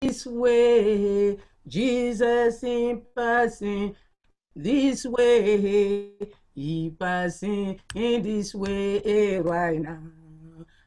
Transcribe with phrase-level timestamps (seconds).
[0.00, 1.36] this way.
[1.68, 3.94] Jesus in passing
[4.56, 6.12] this way.
[6.54, 10.00] He passing in this way right now.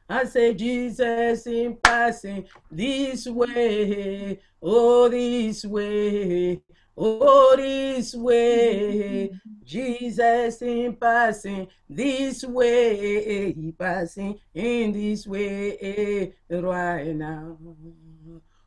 [0.08, 4.40] I say Jesus in passing this way.
[4.60, 6.60] Oh, this way.
[6.96, 9.30] Oh, this way.
[9.64, 13.52] Jesus in passing this way.
[13.52, 17.56] He passing in this way right now.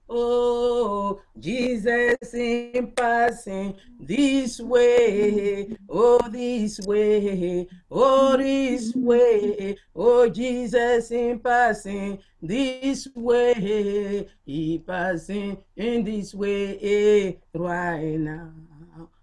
[0.09, 11.39] Oh, Jesus in passing this way, oh, this way, oh, this way, oh, Jesus in
[11.39, 18.51] passing this way, he passing in this way eh, right now.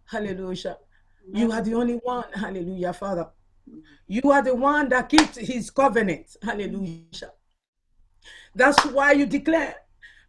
[0.05, 0.77] Hallelujah.
[1.33, 3.28] You are the only one, hallelujah, Father.
[4.06, 7.33] You are the one that keeps his covenant, hallelujah.
[8.55, 9.77] That's why you declare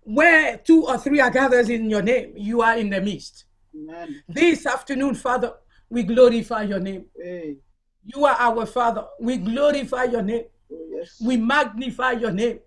[0.05, 3.45] where two or three are gathered in your name, you are in the midst.
[3.75, 4.23] Amen.
[4.29, 5.53] This afternoon, Father,
[5.89, 7.05] we glorify your name.
[7.17, 7.57] Hey.
[8.05, 9.05] You are our Father.
[9.19, 10.43] We glorify your name.
[10.71, 11.19] Oh, yes.
[11.23, 12.59] We magnify your name.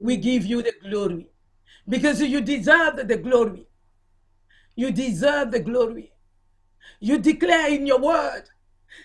[0.00, 1.28] We give you the glory
[1.86, 3.66] because you deserve the glory.
[4.74, 6.12] You deserve the glory.
[7.00, 8.44] You declare in your word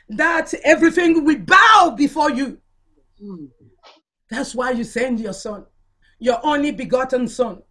[0.09, 2.59] that everything will bow before you.
[3.21, 3.49] Mm.
[4.29, 5.65] That's why you send your son,
[6.19, 7.61] your only begotten son.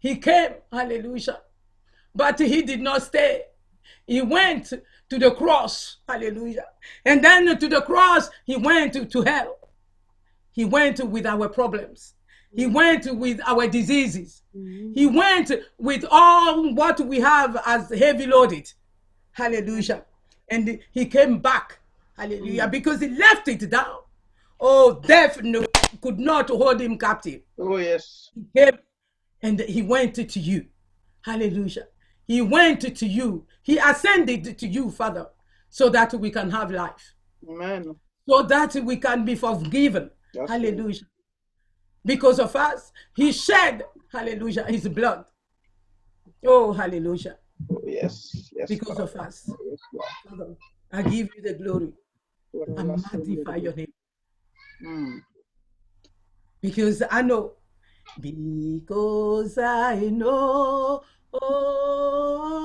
[0.00, 1.40] He came, hallelujah,
[2.14, 3.42] but he did not stay.
[4.06, 4.72] He went
[5.10, 6.66] to the cross, hallelujah.
[7.04, 9.58] And then to the cross, he went to, to hell.
[10.52, 12.14] He went with our problems.
[12.54, 12.72] He mm.
[12.72, 14.42] went with our diseases.
[14.56, 14.94] Mm.
[14.94, 18.72] He went with all what we have as heavy loaded.
[19.32, 20.04] Hallelujah.
[20.48, 21.78] And he came back.
[22.16, 22.64] Hallelujah.
[22.64, 22.70] Mm.
[22.70, 23.98] Because he left it down.
[24.58, 25.64] Oh, death no,
[26.02, 27.42] could not hold him captive.
[27.58, 28.30] Oh, yes.
[28.34, 28.78] He came
[29.42, 30.66] and he went to you.
[31.24, 31.86] Hallelujah.
[32.26, 33.46] He went to you.
[33.62, 35.26] He ascended to you, Father,
[35.68, 37.14] so that we can have life,
[37.48, 37.94] Amen.
[38.28, 40.10] so that we can be forgiven.
[40.32, 41.02] Yes, Hallelujah.
[42.04, 45.24] Because of us, he shed, hallelujah, his blood.
[46.46, 47.36] Oh, hallelujah.
[47.70, 48.50] Oh, yes.
[48.56, 48.68] Yes.
[48.68, 49.02] Because Father.
[49.02, 49.50] of us.
[49.68, 50.56] Yes, Father,
[50.92, 51.92] I give you the glory.
[52.52, 53.92] Lord, I I magnify your name.
[54.82, 55.20] Mm.
[56.62, 57.52] because I know,
[58.18, 62.62] because I know, oh,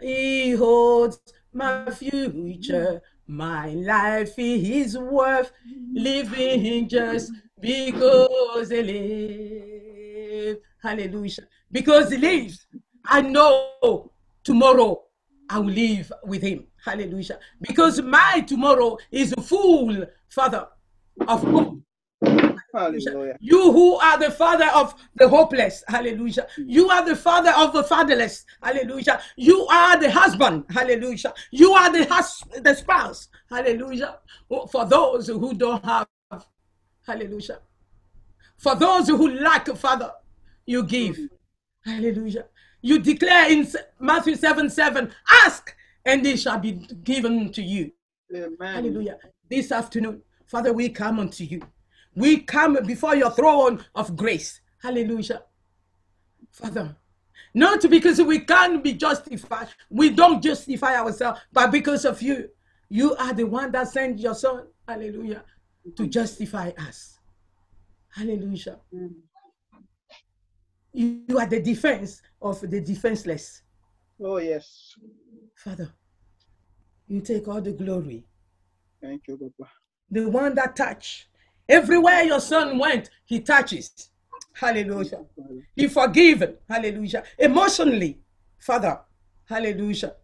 [0.00, 1.20] He holds
[1.52, 3.00] my future.
[3.26, 5.52] My life is worth
[5.92, 10.60] living just because He lives.
[10.82, 11.46] Hallelujah.
[11.70, 12.66] Because He lives,
[13.04, 14.10] I know
[14.44, 15.04] tomorrow
[15.48, 16.66] I will live with Him.
[16.84, 17.38] Hallelujah.
[17.60, 20.68] Because my tomorrow is full, Father,
[21.28, 21.78] of hope.
[22.72, 23.36] Hallelujah.
[23.40, 26.46] You who are the father of the hopeless, hallelujah.
[26.56, 29.20] You are the father of the fatherless, hallelujah.
[29.36, 31.34] You are the husband, hallelujah.
[31.50, 34.18] You are the hus- the spouse, hallelujah.
[34.50, 36.06] Oh, for those who don't have,
[37.06, 37.60] hallelujah.
[38.56, 40.12] For those who lack, Father,
[40.64, 41.18] you give,
[41.84, 42.46] hallelujah.
[42.80, 43.68] You declare in
[44.00, 45.12] Matthew 7 7,
[45.44, 45.74] ask
[46.04, 46.72] and it shall be
[47.04, 47.92] given to you.
[48.34, 48.56] Amen.
[48.60, 49.18] Hallelujah.
[49.48, 51.60] This afternoon, Father, we come unto you.
[52.14, 54.60] We come before your throne of grace.
[54.82, 55.42] Hallelujah.
[56.50, 56.96] Father,
[57.54, 59.68] not because we can be justified.
[59.90, 62.48] We don't justify ourselves, but because of you.
[62.88, 65.44] You are the one that sent your son, hallelujah,
[65.96, 67.18] to justify us.
[68.10, 68.78] Hallelujah.
[70.92, 73.62] You are the defense of the defenseless.
[74.22, 74.94] Oh, yes.
[75.56, 75.90] Father,
[77.08, 78.26] you take all the glory.
[79.00, 79.70] Thank you, Papa.
[80.10, 81.28] the one that touch.
[81.68, 84.10] Everywhere your son went, he touches.
[84.54, 85.24] Hallelujah.
[85.74, 86.56] He forgiven.
[86.68, 87.24] Hallelujah.
[87.38, 88.20] Emotionally,
[88.58, 89.00] Father.
[89.44, 90.14] Hallelujah.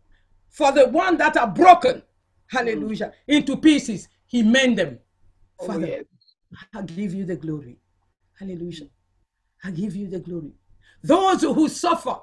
[0.50, 2.03] For the one that are broken,
[2.49, 4.99] hallelujah, into pieces, he mend them.
[5.60, 6.04] Oh, Father, yes.
[6.75, 7.78] I give you the glory.
[8.38, 8.87] Hallelujah.
[9.65, 10.53] I give you the glory.
[11.03, 12.16] Those who suffer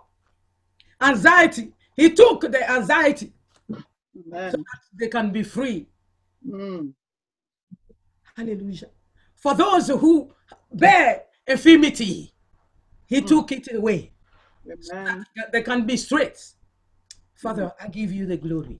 [1.02, 3.32] anxiety, he took the anxiety
[3.70, 4.52] Amen.
[4.52, 5.88] so that they can be free.
[6.48, 6.94] Mm.
[8.36, 8.90] Hallelujah.
[9.36, 10.32] For those who
[10.74, 12.34] bear infirmity,
[13.06, 14.12] he took it away.
[14.66, 16.38] That They can be straight.
[17.36, 18.80] Father, I give you the glory.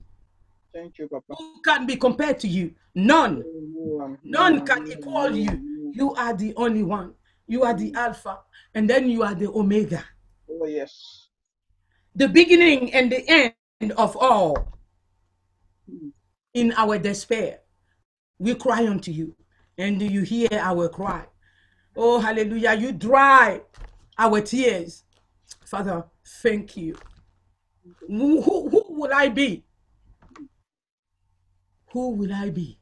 [0.74, 1.34] Thank you, Papa.
[1.38, 2.74] Who can be compared to you?
[2.94, 3.42] None.
[4.24, 5.92] None can equal you.
[5.94, 7.14] You are the only one.
[7.46, 8.40] You are the Alpha,
[8.74, 10.04] and then you are the Omega,
[10.50, 11.28] Oh, yes.
[12.14, 14.56] the beginning and the end of all.
[15.88, 16.10] Mm.
[16.54, 17.60] In our despair,
[18.38, 19.36] we cry unto you,
[19.78, 21.24] and you hear our cry.
[21.96, 22.74] Oh, hallelujah.
[22.74, 23.60] You dry
[24.18, 25.04] our tears.
[25.64, 26.04] Father,
[26.42, 26.96] thank you.
[28.06, 29.64] Who, who, will I be?
[31.92, 32.78] Who will I be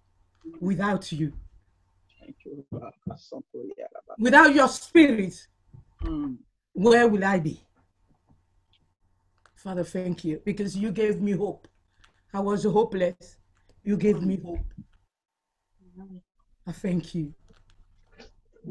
[0.60, 1.32] without you?
[4.18, 5.46] Without your spirit,
[6.72, 7.60] where will I be?
[9.56, 11.68] Father, thank you because you gave me hope.
[12.32, 13.38] I was hopeless.
[13.82, 14.60] You gave me hope.
[16.66, 17.34] I thank you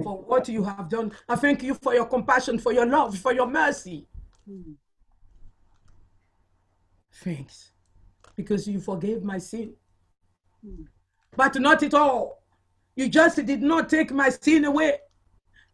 [0.01, 1.12] for what you have done.
[1.30, 4.07] I thank you for your compassion, for your love, for your mercy.
[4.50, 4.75] Mm.
[7.16, 7.74] Thanks
[8.36, 9.74] because you forgave my sin.
[10.66, 10.86] Mm.
[11.36, 12.44] But not at all.
[12.95, 14.98] You just did not take my sin away,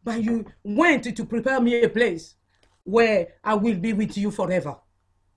[0.03, 2.35] but you went to prepare me a place
[2.83, 4.75] where I will be with you forever.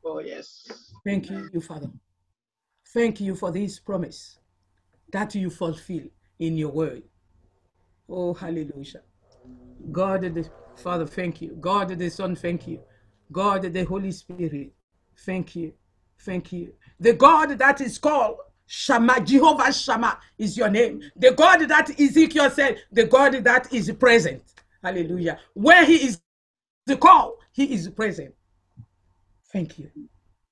[0.05, 0.93] Oh, yes.
[1.05, 1.91] Thank you, you Father.
[2.89, 4.39] Thank you for this promise
[5.13, 6.05] that you fulfill
[6.43, 7.03] in your word.
[8.09, 9.03] Oh, hallelujah.
[9.91, 11.57] God the Father, thank you.
[11.61, 12.81] God the Son, thank you.
[13.31, 14.73] God the Holy Spirit,
[15.19, 15.73] thank you.
[16.21, 16.73] Thank you.
[17.01, 21.03] The God that is called Shama, Jehovah Shama is your name.
[21.17, 24.43] The God that Ezekiel said, the God that is present.
[24.83, 25.39] Hallelujah.
[25.55, 26.21] Where he is
[26.87, 28.35] the call, he is present.
[29.53, 29.91] Thank you.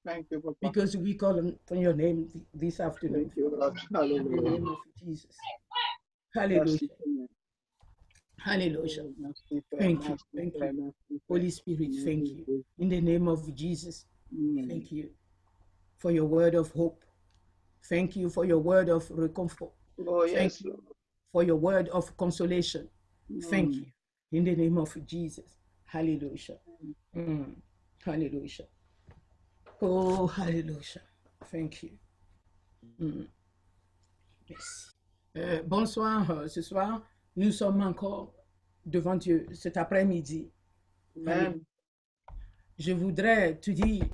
[0.04, 0.56] Thank you, Papa.
[0.60, 3.24] Because we call on your name this afternoon.
[3.24, 3.78] Thank you, Lord.
[4.10, 5.36] In the name of Jesus.
[6.34, 6.88] Hallelujah.
[8.38, 9.04] Hallelujah.
[9.78, 10.16] Thank you.
[10.34, 10.94] Thank you.
[11.28, 12.64] Holy Spirit, thank you.
[12.78, 14.68] In the name of Jesus, Mm.
[14.68, 15.10] thank you
[15.98, 17.04] for your word of hope.
[17.84, 19.72] Thank you for your word of recomfort,
[20.06, 20.82] Oh, yes, Thank you.
[21.32, 22.88] For your word of consolation.
[23.42, 23.74] Thank Mm.
[23.74, 23.86] you.
[24.38, 25.58] In the name of Jesus.
[25.84, 26.58] Hallelujah.
[27.14, 27.56] Mm.
[28.04, 28.66] Hallelujah.
[29.80, 31.02] Oh, hallelujah.
[31.50, 31.90] Thank you.
[33.00, 33.26] Mm.
[34.48, 34.90] Merci.
[35.36, 36.30] Euh, bonsoir.
[36.30, 37.02] euh, ce soir,
[37.36, 38.34] nous sommes encore
[38.84, 40.50] devant Dieu cet après-midi.
[41.16, 41.60] Amen.
[42.78, 44.04] Je voudrais te dire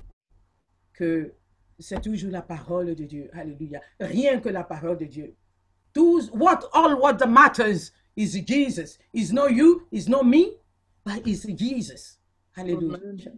[0.93, 1.33] que
[1.79, 3.29] c'est toujours la parole de Dieu.
[3.33, 3.81] Alléluia.
[3.99, 5.35] Rien que la parole de Dieu.
[5.93, 8.97] Tout, what, all what matters is Jesus.
[9.13, 10.57] It's not you, it's not me,
[11.03, 12.19] but it's Jesus.
[12.55, 13.31] Hallelujah.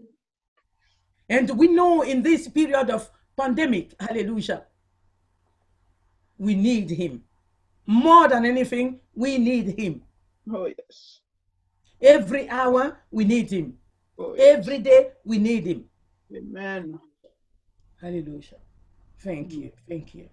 [1.29, 4.63] And we know in this period of pandemic, hallelujah,
[6.37, 7.23] we need him.
[7.85, 10.01] More than anything, we need him.
[10.51, 11.21] Oh, yes.
[12.01, 13.77] Every hour, we need him.
[14.17, 14.57] Oh, yes.
[14.57, 15.85] Every day, we need him.
[16.35, 16.99] Amen.
[18.01, 18.57] Hallelujah.
[19.19, 19.71] Thank you.
[19.87, 20.29] Thank you.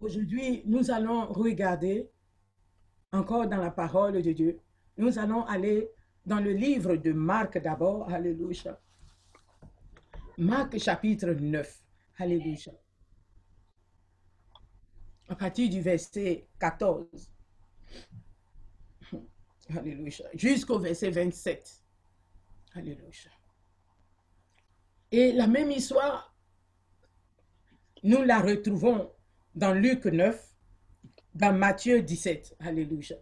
[0.00, 2.08] Aujourd'hui, nous allons regarder
[3.12, 4.58] encore dans la parole de Dieu.
[4.96, 5.88] Nous allons aller
[6.24, 8.10] dans le livre de Marc d'abord.
[8.10, 8.78] Alléluia.
[10.38, 11.84] Marc chapitre 9.
[12.18, 12.72] Alléluia.
[15.28, 17.30] À partir du verset 14.
[19.76, 20.26] Alléluia.
[20.34, 21.82] Jusqu'au verset 27.
[22.74, 23.30] Alléluia.
[25.10, 26.34] Et la même histoire,
[28.02, 29.10] nous la retrouvons
[29.54, 30.54] dans Luc 9,
[31.34, 32.56] dans Matthieu 17.
[32.60, 33.16] Alléluia.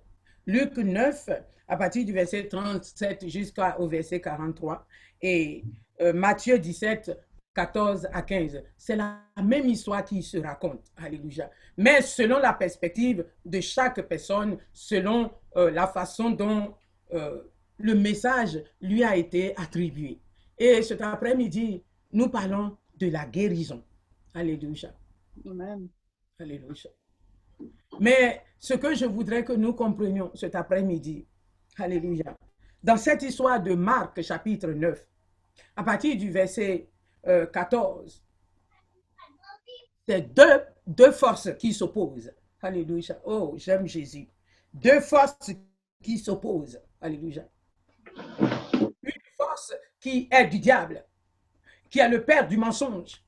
[0.47, 1.31] Luc 9,
[1.69, 4.87] à partir du verset 37 jusqu'au verset 43,
[5.23, 5.65] et
[6.15, 7.13] Matthieu 17,
[7.55, 8.63] 14 à 15.
[8.77, 10.93] C'est la même histoire qui se raconte.
[10.97, 11.51] Alléluia.
[11.77, 16.75] Mais selon la perspective de chaque personne, selon euh, la façon dont
[17.13, 17.43] euh,
[17.79, 20.21] le message lui a été attribué.
[20.59, 21.83] Et cet après-midi,
[22.13, 23.83] nous parlons de la guérison.
[24.35, 24.93] Alléluia.
[25.47, 25.89] Amen.
[26.39, 26.91] Alléluia.
[27.99, 31.27] Mais ce que je voudrais que nous comprenions cet après-midi,
[31.79, 32.37] Alléluia,
[32.83, 35.07] dans cette histoire de Marc chapitre 9,
[35.77, 36.89] à partir du verset
[37.27, 38.23] euh, 14,
[40.09, 42.33] c'est deux, deux forces qui s'opposent.
[42.63, 43.21] Alléluia.
[43.25, 44.29] Oh, j'aime Jésus.
[44.73, 45.51] Deux forces
[46.03, 46.81] qui s'opposent.
[47.01, 47.49] Alléluia.
[48.41, 51.05] Une force qui est du diable,
[51.89, 53.23] qui est le père du mensonge,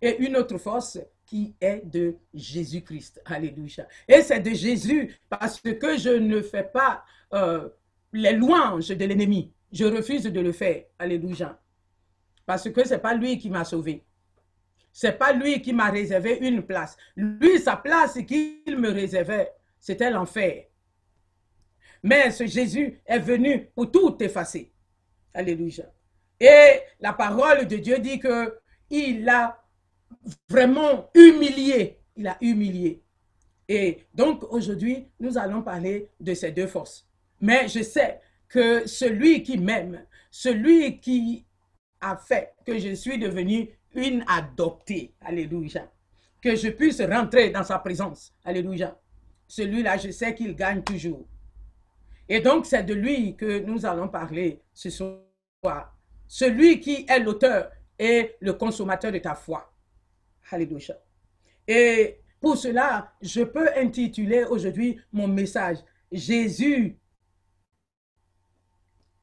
[0.00, 3.20] et une autre force qui est de Jésus-Christ.
[3.24, 3.88] Alléluia.
[4.06, 7.68] Et c'est de Jésus parce que je ne fais pas euh,
[8.12, 9.52] les louanges de l'ennemi.
[9.72, 10.84] Je refuse de le faire.
[10.98, 11.60] Alléluia.
[12.44, 14.04] Parce que c'est pas lui qui m'a sauvé.
[14.92, 16.96] C'est pas lui qui m'a réservé une place.
[17.16, 20.64] Lui, sa place qu'il me réservait, c'était l'enfer.
[22.02, 24.72] Mais ce Jésus est venu pour tout effacer.
[25.34, 25.84] Alléluia.
[26.40, 28.58] Et la parole de Dieu dit que
[28.88, 29.62] il a
[30.48, 32.00] vraiment humilié.
[32.16, 33.02] Il a humilié.
[33.68, 37.06] Et donc aujourd'hui, nous allons parler de ces deux forces.
[37.40, 41.44] Mais je sais que celui qui m'aime, celui qui
[42.00, 45.90] a fait que je suis devenue une adoptée, alléluia,
[46.42, 48.98] que je puisse rentrer dans sa présence, alléluia,
[49.48, 51.26] celui-là, je sais qu'il gagne toujours.
[52.28, 55.92] Et donc, c'est de lui que nous allons parler ce soir.
[56.28, 59.72] celui qui est l'auteur et le consommateur de ta foi.
[60.50, 60.96] Alléluia.
[61.66, 65.78] Et pour cela, je peux intituler aujourd'hui mon message
[66.10, 66.98] Jésus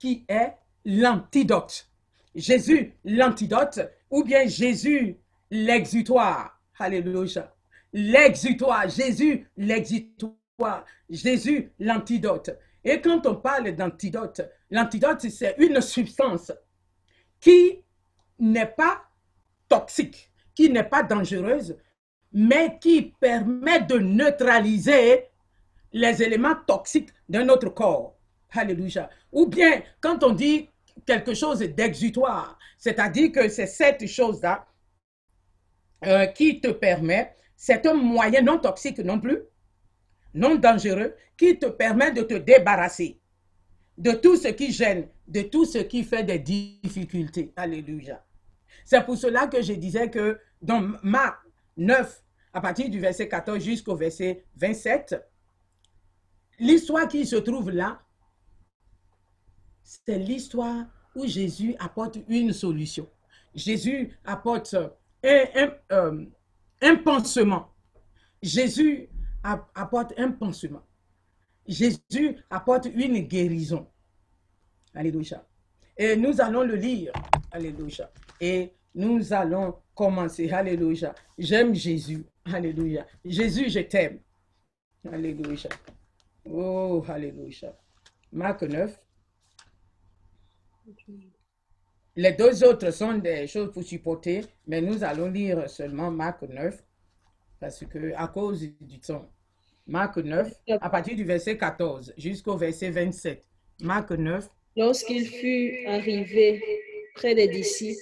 [0.03, 0.51] qui est
[0.83, 1.89] l'antidote.
[2.35, 3.79] Jésus l'antidote
[4.09, 5.17] ou bien Jésus
[5.49, 6.59] l'exutoire.
[6.77, 7.55] Alléluia.
[7.93, 8.89] L'exutoire.
[8.89, 10.83] Jésus l'exutoire.
[11.09, 12.49] Jésus l'antidote.
[12.83, 16.51] Et quand on parle d'antidote, l'antidote, c'est une substance
[17.39, 17.81] qui
[18.39, 19.05] n'est pas
[19.69, 21.77] toxique, qui n'est pas dangereuse,
[22.33, 25.29] mais qui permet de neutraliser
[25.93, 28.12] les éléments toxiques de notre corps.
[28.53, 29.09] Alléluia.
[29.31, 30.69] Ou bien, quand on dit
[31.05, 34.65] quelque chose d'exutoire, c'est-à-dire que c'est cette chose-là
[36.05, 39.39] euh, qui te permet, c'est un moyen non toxique non plus,
[40.33, 43.19] non dangereux, qui te permet de te débarrasser
[43.97, 47.53] de tout ce qui gêne, de tout ce qui fait des difficultés.
[47.55, 48.23] Alléluia.
[48.85, 51.37] C'est pour cela que je disais que dans Marc
[51.77, 55.15] 9, à partir du verset 14 jusqu'au verset 27,
[56.59, 58.01] l'histoire qui se trouve là,
[59.83, 60.85] c'est l'histoire
[61.15, 63.07] où Jésus apporte une solution.
[63.53, 64.91] Jésus apporte un,
[65.23, 66.25] un, euh,
[66.81, 67.69] un pansement.
[68.41, 69.09] Jésus
[69.43, 70.83] apporte un pansement.
[71.67, 73.87] Jésus apporte une guérison.
[74.93, 75.45] Alléluia.
[75.97, 77.13] Et nous allons le lire.
[77.51, 78.11] Alléluia.
[78.41, 80.49] Et nous allons commencer.
[80.51, 81.13] Alléluia.
[81.37, 82.25] J'aime Jésus.
[82.45, 83.05] Alléluia.
[83.23, 84.19] Jésus, je t'aime.
[85.11, 85.69] Alléluia.
[86.45, 87.73] Oh, Alléluia.
[88.31, 89.02] Marc 9.
[92.15, 96.83] Les deux autres sont des choses pour supporter, mais nous allons lire seulement Marc 9
[97.59, 99.29] parce que à cause du temps.
[99.87, 103.43] Marc 9, à partir du verset 14 jusqu'au verset 27.
[103.81, 104.49] Marc 9.
[104.75, 106.61] Lorsqu'il fut arrivé
[107.15, 108.01] près des disciples,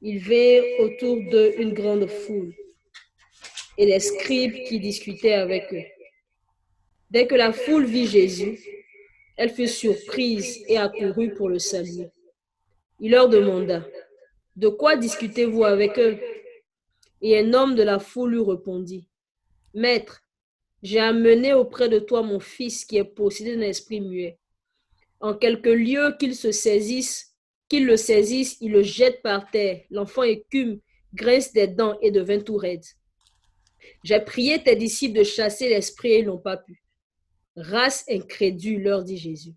[0.00, 2.52] il vint autour d'eux une grande foule
[3.78, 5.84] et les scribes qui discutaient avec eux.
[7.10, 8.58] Dès que la foule vit Jésus,
[9.36, 12.10] elle fut surprise et accourut pour le saluer.
[13.00, 13.86] Il leur demanda,
[14.56, 16.18] De quoi discutez-vous avec eux?
[17.20, 19.08] Et un homme de la foule lui répondit,
[19.74, 20.22] Maître,
[20.82, 24.38] j'ai amené auprès de toi mon fils qui est possédé d'un esprit muet.
[25.20, 27.36] En quelque lieu qu'il se saisisse,
[27.68, 29.82] qu'il le saisisse, il le jette par terre.
[29.90, 30.80] L'enfant écume,
[31.14, 32.84] grince des dents et devint tout raide.
[34.04, 36.81] J'ai prié tes disciples de chasser l'esprit et ils n'ont pas pu.
[37.56, 39.54] Race incrédule, leur dit Jésus.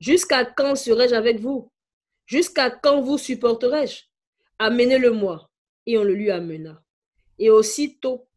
[0.00, 1.70] Jusqu'à quand serai-je avec vous?
[2.26, 4.04] Jusqu'à quand vous supporterai-je?
[4.58, 5.50] Amenez-le-moi.
[5.86, 6.82] Et on le lui amena.
[7.38, 8.28] Et aussitôt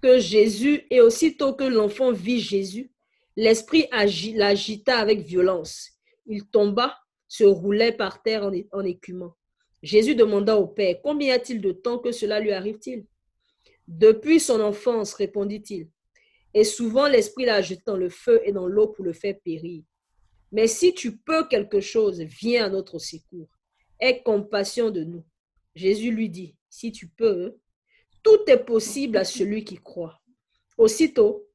[0.00, 2.90] que Jésus, et aussitôt que l'enfant vit Jésus,
[3.36, 3.86] l'esprit
[4.34, 5.90] l'agita avec violence.
[6.26, 6.98] Il tomba,
[7.28, 9.36] se roulait par terre en, en écumant.
[9.82, 13.04] Jésus demanda au Père, combien y a-t-il de temps que cela lui arrive-t-il
[13.88, 15.88] Depuis son enfance, répondit-il.
[16.54, 19.82] Et souvent l'esprit l'a jeté dans le feu et dans l'eau pour le faire périr.
[20.50, 23.48] Mais si tu peux quelque chose, viens à notre secours.
[23.98, 25.24] Aie compassion de nous.
[25.74, 27.56] Jésus lui dit, si tu peux,
[28.22, 30.20] tout est possible à celui qui croit.
[30.76, 31.48] Aussitôt,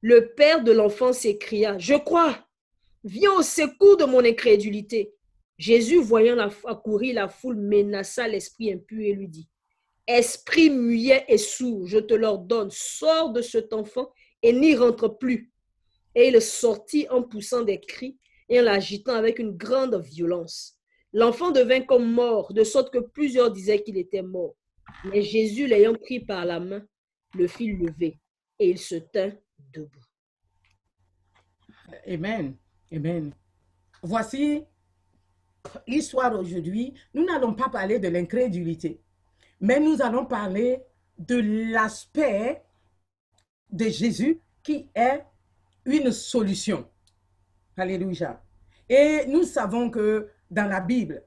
[0.00, 2.46] le père de l'enfant s'écria, je crois,
[3.04, 5.14] viens au secours de mon incrédulité.
[5.58, 9.48] Jésus, voyant la, accourir la foule, menaça l'esprit impur et lui dit,
[10.06, 14.10] Esprit muet et sourd, je te l'ordonne, sors de cet enfant
[14.42, 15.52] et n'y rentre plus.
[16.14, 18.18] Et il sortit en poussant des cris
[18.48, 20.76] et en l'agitant avec une grande violence.
[21.12, 24.54] L'enfant devint comme mort, de sorte que plusieurs disaient qu'il était mort.
[25.04, 26.82] Mais Jésus, l'ayant pris par la main,
[27.34, 28.18] le fit lever
[28.58, 29.32] et il se tint
[29.72, 30.04] debout.
[32.06, 32.56] Amen.
[32.92, 33.32] Amen.
[34.02, 34.64] Voici
[35.86, 36.94] l'histoire aujourd'hui.
[37.14, 39.00] Nous n'allons pas parler de l'incrédulité,
[39.60, 40.82] mais nous allons parler
[41.18, 42.62] de l'aspect
[43.70, 45.24] de Jésus qui est
[45.84, 46.88] une solution.
[47.76, 48.42] Alléluia.
[48.88, 51.22] Et nous savons que dans la Bible,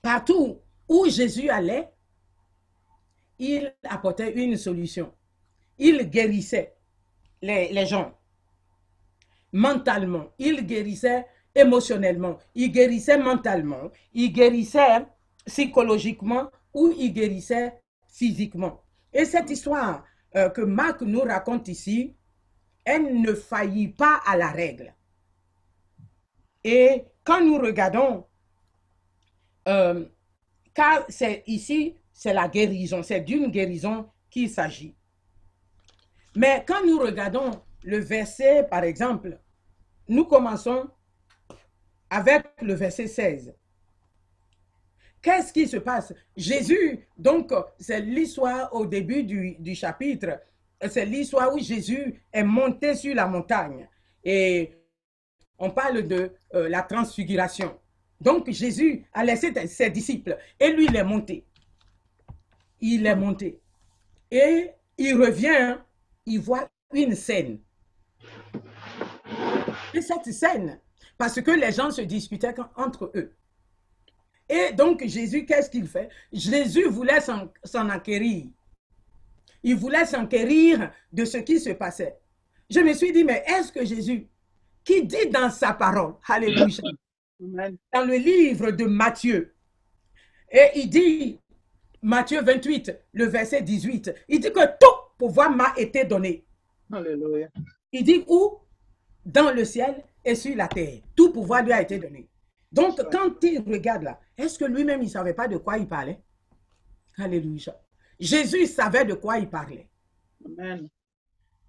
[0.00, 1.88] partout où Jésus allait,
[3.38, 5.12] il apportait une solution.
[5.78, 6.76] Il guérissait
[7.42, 8.12] les, gens
[9.52, 15.06] mentalement, il guérissait émotionnellement, il guérissait mentalement, il guérissait
[15.46, 18.82] psychologiquement ou il guérissait physiquement.
[19.12, 20.04] Et cette histoire
[20.36, 22.14] euh, que Marc nous raconte ici,
[22.84, 24.94] elle ne faillit pas à la règle.
[26.64, 28.26] Et quand nous regardons,
[29.68, 30.06] euh,
[30.74, 34.94] car c'est ici, c'est la guérison, c'est d'une guérison qu'il s'agit.
[36.36, 37.50] Mais quand nous regardons
[37.82, 39.38] le verset, par exemple,
[40.08, 40.88] nous commençons
[42.08, 43.54] avec le verset 16.
[45.22, 46.14] Qu'est-ce qui se passe?
[46.36, 50.40] Jésus, donc, c'est l'histoire au début du, chapitre,
[50.88, 53.86] c'est l'histoire où Jésus est monté sur la montagne.
[54.24, 54.72] Et
[55.58, 57.78] on parle de euh, la transfiguration.
[58.20, 61.44] Donc, Jésus a laissé ses disciples et lui, il est monté.
[62.80, 63.60] Il est monté.
[64.30, 65.76] Et il revient,
[66.24, 67.58] il voit une scène.
[69.92, 70.80] Et cette scène,
[71.18, 73.34] parce que les gens se disputaient entre eux.
[74.50, 76.08] Et donc Jésus, qu'est-ce qu'il fait?
[76.32, 78.46] Jésus voulait s'en acquérir.
[79.62, 82.18] Il voulait s'enquérir de ce qui se passait.
[82.68, 84.26] Je me suis dit, mais est-ce que Jésus,
[84.82, 86.66] qui dit dans sa parole, Alléluia,
[87.38, 89.54] dans le livre de Matthieu,
[90.50, 91.38] et il dit,
[92.02, 96.44] Matthieu 28, le verset 18, il dit que tout pouvoir m'a été donné.
[96.92, 97.48] Alléluia.
[97.92, 98.58] Il dit où?
[99.24, 101.02] Dans le ciel et sur la terre.
[101.14, 102.26] Tout pouvoir lui a été donné.
[102.72, 105.88] Donc, quand il regarde là, est-ce que lui-même, il ne savait pas de quoi il
[105.88, 106.20] parlait?
[107.18, 107.80] Alléluia.
[108.18, 109.88] Jésus savait de quoi il parlait.
[110.44, 110.88] Amen.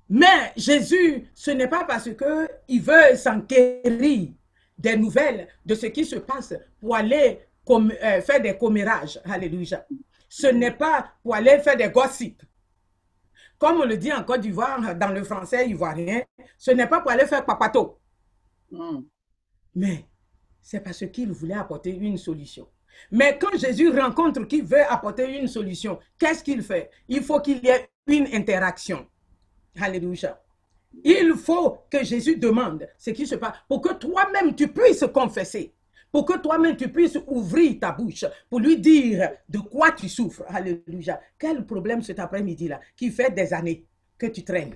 [0.10, 4.30] Mais Jésus, ce n'est pas parce qu'il veut s'enquérir
[4.78, 9.20] des nouvelles de ce qui se passe pour aller comme, euh, faire des commérages.
[9.24, 9.86] Alléluia.
[10.28, 12.44] Ce n'est pas pour aller faire des gossips.
[13.58, 16.24] Comme on le dit en Côte d'Ivoire, dans le français ivoirien,
[16.58, 18.00] ce n'est pas pour aller faire papato.
[18.72, 19.02] Mm.
[19.76, 20.06] Mais
[20.62, 22.68] c'est parce qu'il voulait apporter une solution.
[23.12, 26.90] Mais quand Jésus rencontre qui veut apporter une solution, qu'est-ce qu'il fait?
[27.08, 29.08] Il faut qu'il y ait une interaction.
[29.80, 30.42] Alléluia.
[31.04, 35.74] Il faut que Jésus demande ce qui se passe pour que toi-même tu puisses confesser,
[36.12, 40.44] pour que toi-même tu puisses ouvrir ta bouche pour lui dire de quoi tu souffres.
[40.48, 41.22] Alléluia.
[41.40, 43.86] Quel problème cet après-midi-là qui fait des années
[44.18, 44.76] que tu traînes,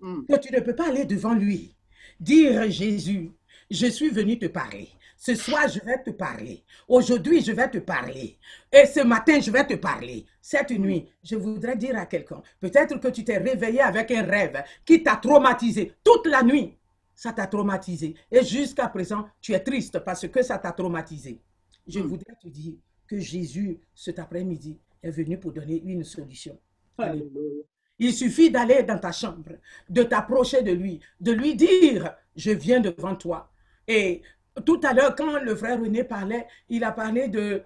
[0.00, 0.26] Mm.
[0.26, 1.74] que tu ne peux pas aller devant lui.
[2.20, 3.32] Dire Jésus,
[3.70, 4.88] je suis venu te parler.
[5.16, 6.62] Ce soir, je vais te parler.
[6.86, 8.38] Aujourd'hui, je vais te parler.
[8.72, 10.26] Et ce matin, je vais te parler.
[10.40, 14.62] Cette nuit, je voudrais dire à quelqu'un, peut-être que tu t'es réveillé avec un rêve
[14.84, 16.76] qui t'a traumatisé toute la nuit.
[17.14, 18.14] Ça t'a traumatisé.
[18.30, 21.40] Et jusqu'à présent, tu es triste parce que ça t'a traumatisé.
[21.86, 22.02] Je Mm.
[22.06, 22.74] voudrais te dire
[23.06, 26.58] que Jésus, cet après-midi, est venu pour donner une solution.
[26.98, 27.62] Alléluia.
[27.98, 29.52] Il suffit d'aller dans ta chambre,
[29.88, 33.50] de t'approcher de lui, de lui dire, je viens devant toi.
[33.88, 34.20] Et
[34.64, 37.62] tout à l'heure, quand le frère René parlait, il a parlé de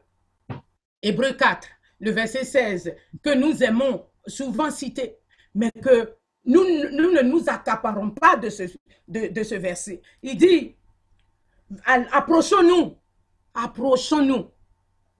[1.02, 1.68] Hébreu 4,
[2.00, 5.16] le verset 16, que nous aimons souvent citer,
[5.54, 10.02] mais que nous, ne nous accaparons pas de ce verset.
[10.22, 10.74] Il dit,
[11.86, 12.96] approchons-nous,
[13.54, 14.50] approchons-nous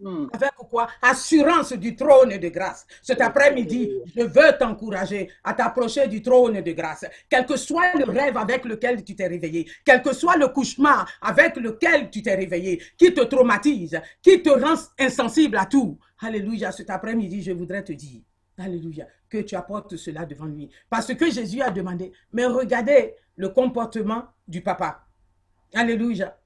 [0.01, 0.29] Mm.
[0.33, 0.89] avec quoi?
[1.03, 2.87] Assurance du trône de grâce.
[3.03, 7.05] Cet après-midi, je veux t'encourager à t'approcher du trône de grâce.
[7.29, 11.07] Quel que soit le rêve avec lequel tu t'es réveillé, quel que soit le cauchemar
[11.21, 15.99] avec lequel tu t'es réveillé, qui te traumatise, qui te rend insensible à tout.
[16.21, 18.21] Alléluia, cet après-midi, je voudrais te dire,
[18.59, 20.71] Alléluia, que tu apportes cela devant lui.
[20.89, 25.07] Parce que Jésus a demandé, mais regardez le comportement du papa.
[25.75, 26.37] Alléluia.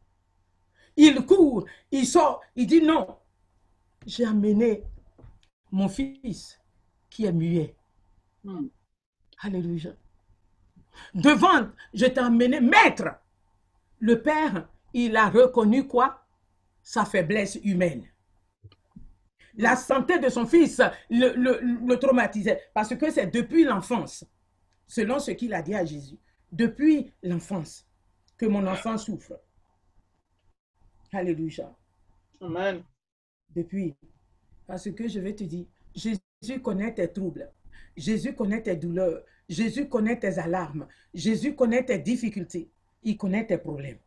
[0.97, 3.17] Il court, il sort, il dit non,
[4.07, 4.85] j'ai amené
[5.71, 6.61] mon fils
[7.11, 7.77] qui est muet.
[8.45, 8.67] Mm.
[9.41, 9.95] Alléluia.
[11.15, 13.09] Devant, je t'ai amené maître.
[13.99, 16.21] Le père, il a reconnu quoi?
[16.83, 18.07] Sa faiblesse humaine.
[19.57, 24.25] La santé de son fils le, le- le traumatisait parce que c'est depuis l'enfance,
[24.87, 26.19] selon ce qu'il a dit à Jésus,
[26.53, 27.87] depuis l'enfance
[28.37, 29.41] que mon enfant souffre.
[31.13, 31.73] Alléluia
[32.41, 32.83] Amen.
[33.55, 33.95] Depuis.
[34.67, 37.51] Parce que je vais te dire, Jésus connaît tes troubles.
[37.97, 39.23] Jésus connaît tes douleurs.
[39.49, 40.87] Jésus connaît tes alarmes.
[41.13, 42.71] Jésus connaît tes difficultés.
[43.03, 43.99] Il connaît tes problèmes.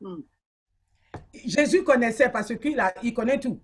[0.00, 0.20] Mm.
[1.44, 3.60] Jésus connaissait parce qu'il a, il connaît tout.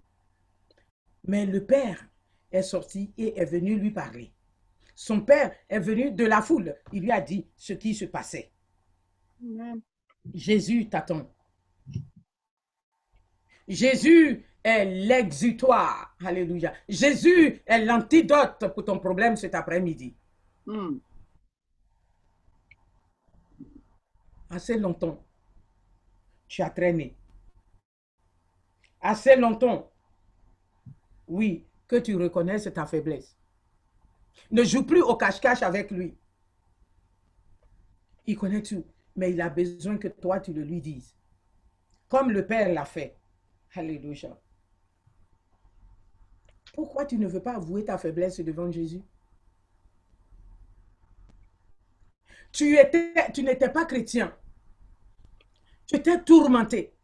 [1.25, 2.09] Mais le Père
[2.51, 4.33] est sorti et est venu lui parler.
[4.95, 6.75] Son Père est venu de la foule.
[6.93, 8.51] Il lui a dit ce qui se passait.
[10.35, 11.31] Jésus t'attend.
[13.69, 16.15] Jésus est l'exutoire.
[16.25, 16.73] Alléluia.
[16.89, 20.15] Jésus est l'antidote pour ton problème cet après-midi.
[20.67, 20.99] Mm.
[24.51, 25.23] Assez longtemps,
[26.47, 27.17] tu as traîné.
[29.01, 29.93] Assez longtemps,
[31.27, 33.37] oui, que tu reconnaisses ta faiblesse.
[34.51, 36.17] Ne joue plus au cache-cache avec lui.
[38.27, 41.15] Il connaît tout, mais il a besoin que toi, tu le lui dises.
[42.09, 43.19] Comme le Père l'a fait.
[43.75, 44.39] Alléluia.
[46.79, 49.03] Pourquoi tu ne veux pas avouer ta faiblesse devant Jésus?
[52.53, 54.33] Tu étais, tu n'étais pas chrétien.
[55.88, 56.95] Tu étais tourmenté.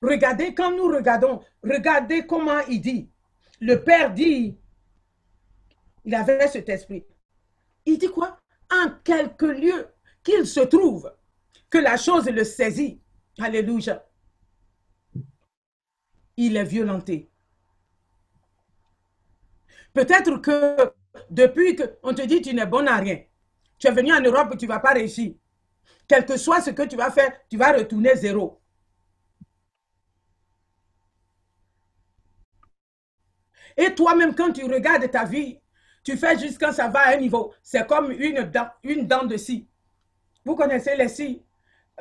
[0.00, 3.10] Regardez, quand nous regardons, regardez comment il dit.
[3.60, 4.56] Le Père dit,
[6.04, 7.04] il avait cet esprit.
[7.86, 8.38] Il dit quoi?
[8.70, 9.88] En quelque lieu
[10.22, 11.12] qu'il se trouve,
[11.68, 13.00] que la chose le saisit.
[13.40, 14.08] Alléluia.
[16.36, 17.29] Il est violenté.
[19.92, 20.92] Peut-être que
[21.30, 23.22] depuis qu'on te dit tu n'es bon à rien,
[23.78, 25.34] tu es venu en Europe, tu ne vas pas réussir.
[26.06, 28.60] Quel que soit ce que tu vas faire, tu vas retourner zéro.
[33.76, 35.60] Et toi-même, quand tu regardes ta vie,
[36.02, 37.54] tu fais juste quand ça va à un niveau.
[37.62, 39.68] C'est comme une dent, une dent de scie.
[40.44, 41.44] Vous connaissez les scies?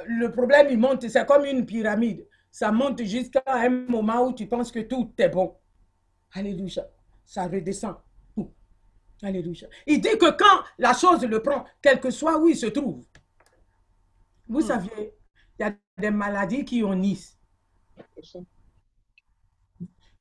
[0.06, 2.28] Le problème, il monte, c'est comme une pyramide.
[2.52, 5.56] Ça monte jusqu'à un moment où tu penses que tout est bon.
[6.34, 6.88] Alléluia.
[7.30, 7.96] Ça redescend.
[8.38, 8.52] Ouh.
[9.22, 9.68] Alléluia.
[9.86, 13.06] Il dit que quand la chose le prend, quel que soit où il se trouve,
[14.48, 15.14] vous saviez,
[15.60, 16.84] il y a des maladies qui
[18.24, 18.40] ça.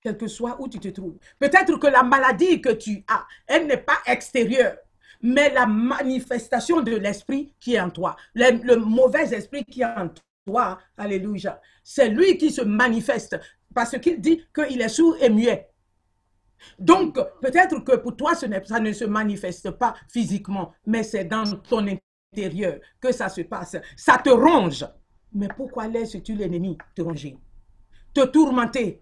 [0.03, 1.17] quel que soit où tu te trouves.
[1.39, 4.77] Peut-être que la maladie que tu as, elle n'est pas extérieure,
[5.23, 9.87] mais la manifestation de l'esprit qui est en toi, le, le mauvais esprit qui est
[9.87, 10.13] en
[10.45, 13.39] toi, alléluia, c'est lui qui se manifeste
[13.75, 15.68] parce qu'il dit qu'il est sourd et muet.
[16.79, 21.87] Donc, peut-être que pour toi, ça ne se manifeste pas physiquement, mais c'est dans ton
[22.33, 23.77] intérieur que ça se passe.
[23.97, 24.85] Ça te ronge.
[25.33, 27.37] Mais pourquoi laisses-tu l'ennemi te ronger,
[28.15, 29.01] te tourmenter?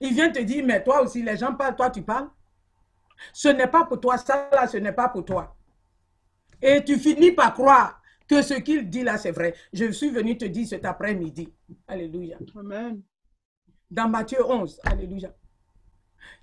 [0.00, 2.28] Il vient te dire, mais toi aussi, les gens parlent, toi tu parles.
[3.32, 5.56] Ce n'est pas pour toi, ça là, ce n'est pas pour toi.
[6.60, 9.54] Et tu finis par croire que ce qu'il dit là, c'est vrai.
[9.72, 11.48] Je suis venu te dire cet après-midi.
[11.86, 13.02] Alléluia Amen.
[13.90, 14.80] Dans Matthieu 11.
[14.84, 15.34] Alléluia.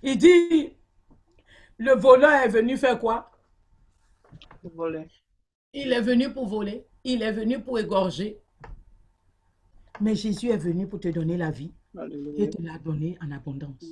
[0.02, 0.72] Il dit,
[1.78, 3.30] le voleur est venu faire quoi?
[4.62, 5.06] Voler.
[5.72, 6.86] Il est venu pour voler.
[7.04, 8.40] Il est venu pour égorger.
[10.00, 11.72] Mais Jésus est venu pour te donner la vie
[12.36, 13.84] et te l'a donné en abondance.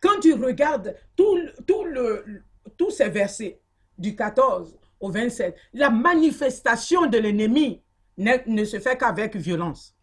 [0.00, 2.42] Quand tu regardes tout, le- tout le,
[2.76, 3.60] tous ces versets
[3.96, 7.82] du 14 au 27, la manifestation de l'ennemi
[8.18, 9.93] ne, ne se fait qu'avec violence.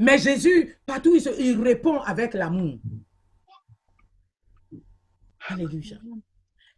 [0.00, 2.78] Mais Jésus, partout, il, répond avec l'amour.
[5.46, 5.98] Alléluia.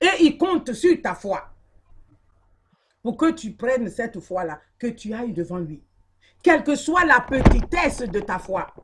[0.00, 1.48] Et il compte sur ta foi
[3.00, 5.80] pour que tu prennes cette foi-là, que tu ailles devant lui.
[6.42, 8.74] Quelle que soit la petitesse de ta foi,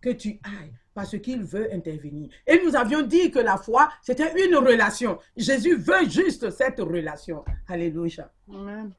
[0.00, 2.30] que tu ailles parce qu'il veut intervenir.
[2.46, 5.18] Et nous avions dit que la foi, c'était une relation.
[5.36, 7.44] Jésus veut juste cette relation.
[7.68, 8.32] Alléluia.
[8.50, 8.92] Amen.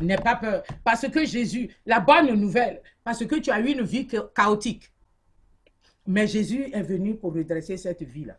[0.00, 0.62] N'aie pas peur.
[0.84, 4.90] Parce que Jésus, la bonne nouvelle, parce que tu as eu une vie cha- chaotique.
[6.06, 8.38] Mais Jésus est venu pour redresser cette vie-là.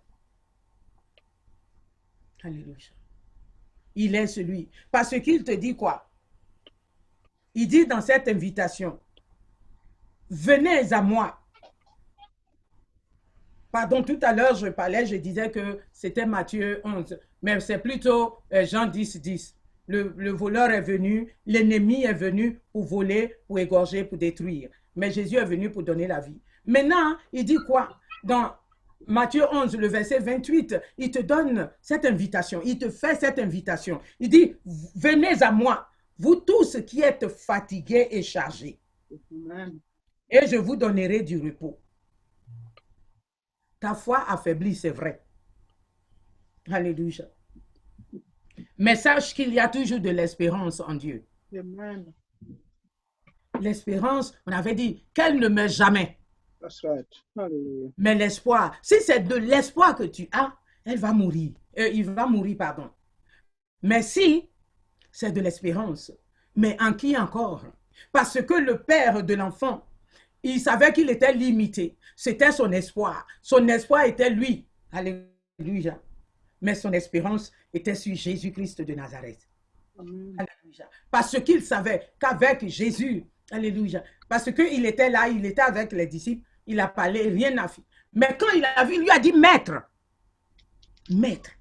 [2.44, 2.76] Alléluia.
[3.96, 4.70] Il est celui.
[4.92, 6.10] Parce qu'il te dit quoi?
[7.54, 9.00] Il dit dans cette invitation,
[10.30, 11.38] venez à moi.
[13.72, 18.40] Pardon, tout à l'heure, je parlais, je disais que c'était Matthieu 11, mais c'est plutôt
[18.54, 19.56] euh, Jean 10, 10.
[19.92, 24.70] Le, le voleur est venu, l'ennemi est venu pour voler, pour égorger, pour détruire.
[24.96, 26.40] Mais Jésus est venu pour donner la vie.
[26.66, 28.00] Maintenant, il dit quoi?
[28.24, 28.56] Dans
[29.06, 34.00] Matthieu 11, le verset 28, il te donne cette invitation, il te fait cette invitation.
[34.20, 34.56] Il dit,
[34.96, 38.80] venez à moi, vous tous qui êtes fatigués et chargés,
[40.30, 41.78] et je vous donnerai du repos.
[43.82, 45.22] Ta foi affaiblie, c'est vrai.
[46.72, 47.26] Alléluia.
[48.82, 51.24] Mais sache qu'il y a toujours de l'espérance en Dieu.
[53.60, 56.18] L'espérance, on avait dit qu'elle ne meurt jamais.
[56.60, 57.06] That's right.
[57.38, 57.92] Hallelujah.
[57.96, 61.52] Mais l'espoir, si c'est de l'espoir que tu as, elle va mourir.
[61.78, 62.90] Euh, il va mourir, pardon.
[63.84, 64.50] Mais si
[65.12, 66.12] c'est de l'espérance,
[66.56, 67.64] mais en qui encore?
[68.12, 69.86] Parce que le père de l'enfant,
[70.42, 72.00] il savait qu'il était limité.
[72.16, 73.28] C'était son espoir.
[73.44, 74.66] Son espoir était lui.
[74.92, 76.02] Alléluia.
[76.62, 79.48] Mais son espérance était sur Jésus-Christ de Nazareth.
[79.98, 80.36] Amen.
[80.38, 80.90] Alléluia.
[81.10, 86.48] Parce qu'il savait qu'avec Jésus, Alléluia, parce qu'il était là, il était avec les disciples,
[86.66, 87.84] il a parlé, rien n'a fait.
[88.14, 89.82] Mais quand il a vu, il lui a dit, Maître,
[91.10, 91.52] Maître,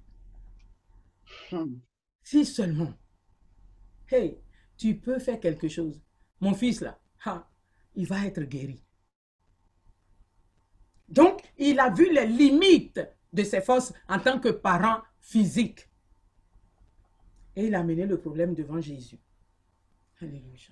[1.51, 1.79] Hmm.
[2.23, 2.93] si seulement,
[4.09, 4.37] hey,
[4.77, 6.01] tu peux faire quelque chose,
[6.39, 7.49] mon fils là, ha,
[7.95, 8.81] il va être guéri.
[11.09, 13.01] Donc, il a vu les limites
[13.33, 15.87] de ses forces en tant que parent physique.
[17.55, 19.17] Et il a mené le problème devant Jésus.
[20.21, 20.69] Alléluia.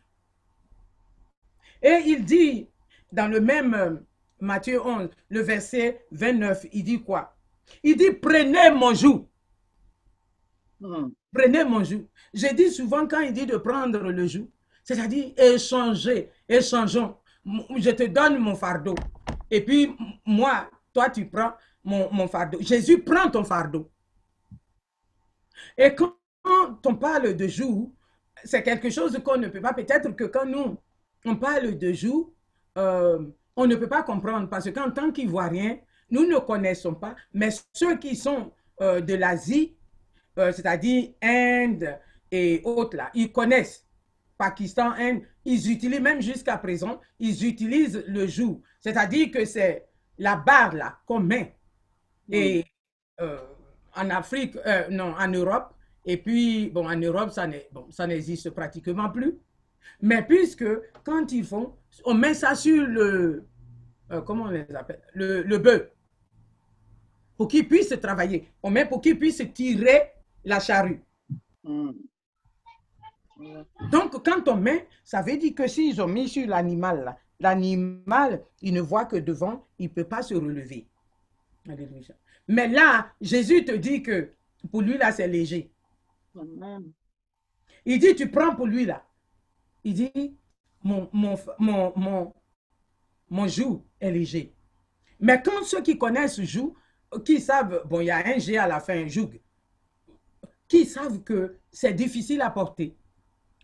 [1.82, 2.67] Et il dit,
[3.12, 3.95] dans le même euh,
[4.39, 7.36] Matthieu 11, le verset 29, il dit quoi?
[7.84, 9.28] Il dit, prenez mon joug.
[10.80, 11.10] Hmm.
[11.34, 12.06] Prenez mon joug.
[12.34, 14.50] Je dis souvent quand il dit de prendre le joug,
[14.84, 17.15] c'est-à-dire échanger, échangeons.
[17.78, 18.95] Je te donne mon fardeau.
[19.52, 19.95] Et puis,
[20.26, 22.60] moi, toi, tu prends mon, fardeau.
[22.62, 23.92] Jésus prend ton fardeau.
[25.78, 26.15] Et quand
[26.86, 27.94] on parle de joug,
[28.44, 29.74] c'est quelque chose qu'on ne peut pas.
[29.74, 30.78] Peut-être que quand nous,
[31.26, 32.34] on parle de joug,
[32.78, 33.20] euh,
[33.56, 35.80] on ne peut pas comprendre parce qu'en tant qu'Ivoiriens,
[36.12, 39.76] nous ne connaissons pas, mais ceux qui sont euh, de l'Asie,
[40.38, 42.00] euh, c'est-à-dire Inde
[42.32, 43.86] et autres là, ils connaissent.
[44.38, 48.62] Pakistan, Inde, ils utilisent, même jusqu'à présent, ils utilisent le joug.
[48.80, 51.59] C'est-à-dire que c'est la barre là qu'on met.
[52.32, 52.65] Et
[53.22, 53.39] euh,
[53.96, 55.74] en Afrique, euh, non, en Europe,
[56.06, 59.38] et puis, bon, en Europe, ça bon, n'existe pratiquement plus.
[60.02, 60.65] Mais puisque,
[61.04, 63.46] quand ils font, on met ça sur le,
[64.12, 65.92] euh, comment on les appelle, le, le bœuf,
[67.38, 68.50] pour qu'ils puissent travailler.
[68.62, 70.12] On met pour qu'ils puissent tirer
[70.44, 71.02] la charrue.
[71.63, 71.92] Mm.
[73.39, 73.65] Ouais.
[73.92, 78.74] Donc, quand on met, ça veut dire que s'ils ont mis sur l'animal, l'animal, il
[78.74, 80.88] ne voit que devant, il ne peut pas se relever.
[81.67, 82.15] Alléluia.
[82.48, 84.34] Mais là, Jésus te dit que
[84.72, 85.72] pour lui, là, c'est léger.
[86.36, 86.91] Amen.
[87.86, 89.06] Il dit, tu prends pour lui, là.
[89.84, 90.38] Il dit,
[90.84, 92.34] mon, mon, mon, mon,
[93.30, 94.54] mon joug est léger.
[95.19, 96.76] Mais quand ceux qui connaissent joug,
[97.26, 99.39] qui savent, bon, il y a un G à la fin, joug,
[100.67, 102.95] qui savent que c'est difficile à porter.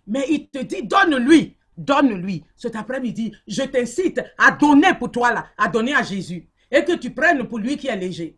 [0.07, 2.43] Mais il te dit, donne-lui, donne-lui.
[2.55, 6.49] Cet après-midi, je t'incite à donner pour toi, là, à donner à Jésus.
[6.71, 8.37] Et que tu prennes pour lui qui est léger.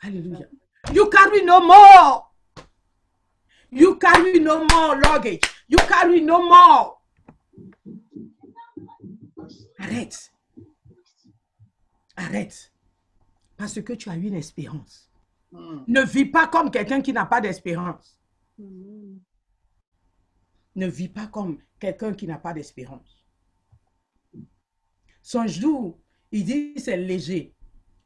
[0.00, 0.46] Alléluia.
[0.92, 2.34] You carry no more.
[3.70, 5.40] You carry no more luggage.
[5.68, 7.02] You carry no more.
[9.78, 10.32] Arrête.
[12.16, 12.72] Arrête.
[13.56, 15.10] Parce que tu as une espérance.
[15.52, 15.84] Mm.
[15.86, 18.20] Ne vis pas comme quelqu'un qui n'a pas d'espérance.
[18.58, 19.20] Amen.
[20.76, 23.24] Ne vis pas comme quelqu'un qui n'a pas d'espérance.
[25.22, 25.98] Son jour,
[26.34, 27.54] il dit c'est léger.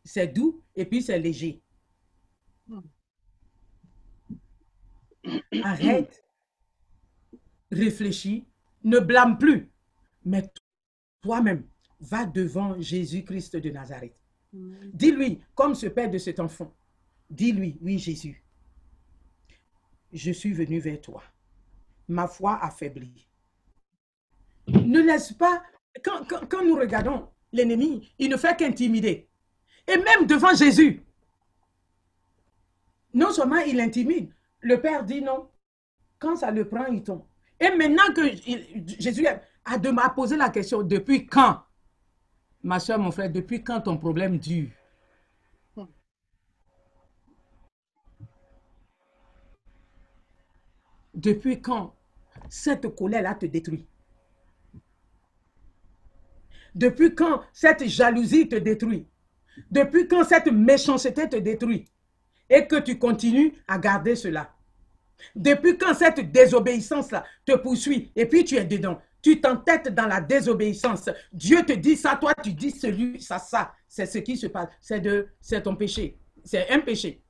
[0.04, 1.60] C'est doux et puis c'est léger.
[5.62, 6.24] Arrête.
[7.70, 8.46] Réfléchis.
[8.84, 9.70] Ne blâme plus.
[10.24, 10.50] Mais
[11.20, 11.66] toi-même,
[12.00, 14.14] va devant Jésus-Christ de Nazareth.
[14.54, 14.90] Amen.
[14.94, 16.72] Dis-lui, comme ce père de cet enfant,
[17.28, 18.42] dis-lui, oui Jésus,
[20.12, 21.22] je suis venu vers toi.
[22.08, 23.26] Ma foi affaiblie.
[24.68, 25.62] Ne laisse pas,
[26.04, 29.28] quand, quand- quand nous regardons l'ennemi, il ne fait qu'intimider.
[29.86, 31.02] Et même devant Jésus,
[33.14, 34.30] non seulement il intimide,
[34.60, 35.48] le Père dit non.
[36.18, 37.24] Quand ça le prend, il tombe.
[37.60, 38.22] Et maintenant que
[38.98, 41.62] Jésus a de posé la question, depuis quand,
[42.62, 44.68] ma soeur, mon frère, depuis quand ton problème dure?
[51.14, 51.96] Depuis quand
[52.48, 53.87] cette colère-là te détruit?
[56.74, 59.06] Depuis quand cette jalousie te détruit?
[59.70, 61.86] Depuis quand cette méchanceté te détruit?
[62.50, 64.54] Et que tu continues à garder cela?
[65.34, 68.12] Depuis quand cette désobéissance-là te poursuit?
[68.14, 71.08] Et puis tu es dedans tu t'entêtes dans la désobéissance.
[71.32, 73.74] Dieu te dit ça, toi tu dis celui, ça, ça.
[73.88, 74.68] C'est ce qui se passe.
[74.80, 75.02] C'est
[75.40, 76.18] c'est ton péché.
[76.44, 77.22] C'est un péché.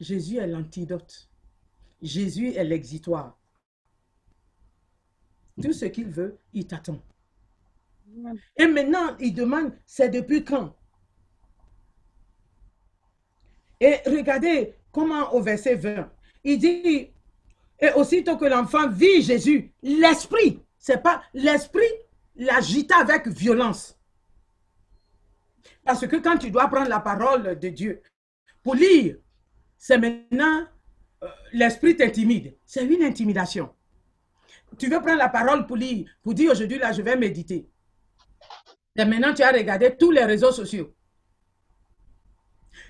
[0.00, 1.28] Jésus est l'antidote.
[2.00, 3.36] Jésus est l'exitoire.
[5.62, 7.00] Tout ce qu'il veut, il t'attend.
[8.56, 10.74] Et maintenant, il demande, c'est depuis quand?
[13.80, 16.10] Et regardez comment au verset 20,
[16.44, 17.10] il dit,
[17.80, 21.86] et aussitôt que l'enfant vit Jésus, l'esprit, c'est pas l'esprit
[22.34, 23.96] l'agita avec violence.
[25.84, 28.02] Parce que quand tu dois prendre la parole de Dieu
[28.62, 29.16] pour lire,
[29.76, 30.66] c'est maintenant
[31.22, 32.56] euh, l'esprit t'intimide.
[32.64, 33.72] C'est une intimidation.
[34.76, 37.68] Tu veux prendre la parole pour lire, pour dire aujourd'hui là, je vais méditer.
[38.96, 40.94] Et maintenant, tu as regardé tous les réseaux sociaux.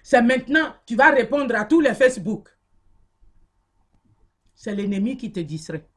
[0.03, 2.49] C'est maintenant, tu vas répondre à tous les Facebook.
[4.55, 5.89] C'est l'ennemi qui te distrait.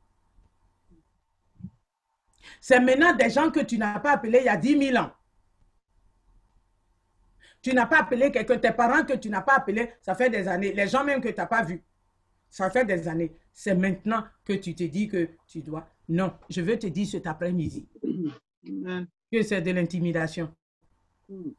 [2.60, 5.12] C'est maintenant des gens que tu n'as pas appelés il y a 10 000 ans.
[7.62, 10.48] Tu n'as pas appelé quelqu'un, tes parents que tu n'as pas appelé, ça fait des
[10.48, 10.74] années.
[10.74, 11.84] Les gens même que tu n'as pas vus,
[12.52, 13.32] ça fait des années.
[13.54, 15.88] C'est maintenant que tu te dis que tu dois.
[16.10, 17.88] Non, je veux te dire cet après-midi
[19.32, 20.54] que c'est de l'intimidation.
[21.30, 21.52] Mm.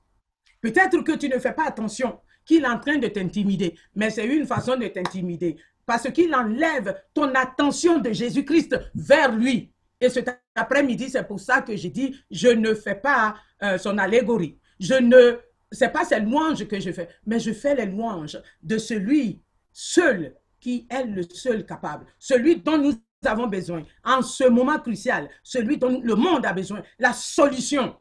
[0.61, 4.26] Peut-être que tu ne fais pas attention qu'il est en train de t'intimider, mais c'est
[4.26, 9.72] une façon de t'intimider parce qu'il enlève ton attention de Jésus-Christ vers lui.
[10.00, 13.98] Et cet après-midi, c'est pour ça que j'ai dit, je ne fais pas euh, son
[13.98, 14.59] allégorie.
[14.78, 15.38] Je ne
[15.72, 20.35] c'est pas ces louanges que je fais, mais je fais les louanges de celui seul
[20.62, 22.94] qui est le seul capable, celui dont nous
[23.25, 27.96] avons besoin en ce moment crucial, celui dont le monde a besoin, la solution,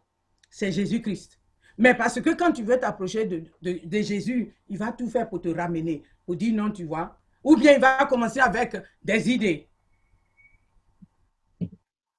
[0.47, 1.39] c'est Jésus-Christ.
[1.77, 5.41] Mais parce que quand tu veux t'approcher de, de, Jésus, il va tout faire pour
[5.41, 7.17] te ramener, pour dire non, tu vois.
[7.43, 9.67] Ou bien il va commencer avec des idées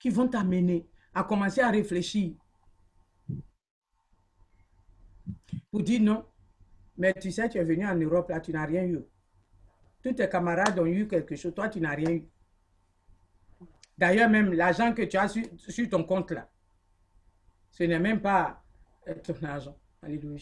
[0.01, 2.33] qui vont t'amener à commencer à réfléchir.
[5.71, 6.25] Pour dire non,
[6.99, 8.99] mais tu sais, tu es venu en Europe, là, tu n'as rien eu.
[10.03, 12.29] Tous tes camarades ont eu quelque chose, toi, tu n'as rien eu.
[13.97, 16.51] D'ailleurs, même l'argent que tu as sur, sur ton compte, là,
[17.71, 18.65] ce n'est même pas
[19.09, 19.79] euh, ton argent.
[20.03, 20.41] Alléluia.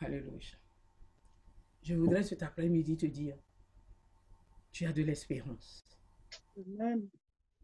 [0.00, 0.38] Alléluia.
[1.82, 3.36] Je voudrais cet après-midi te dire,
[4.72, 5.84] tu as de l'espérance.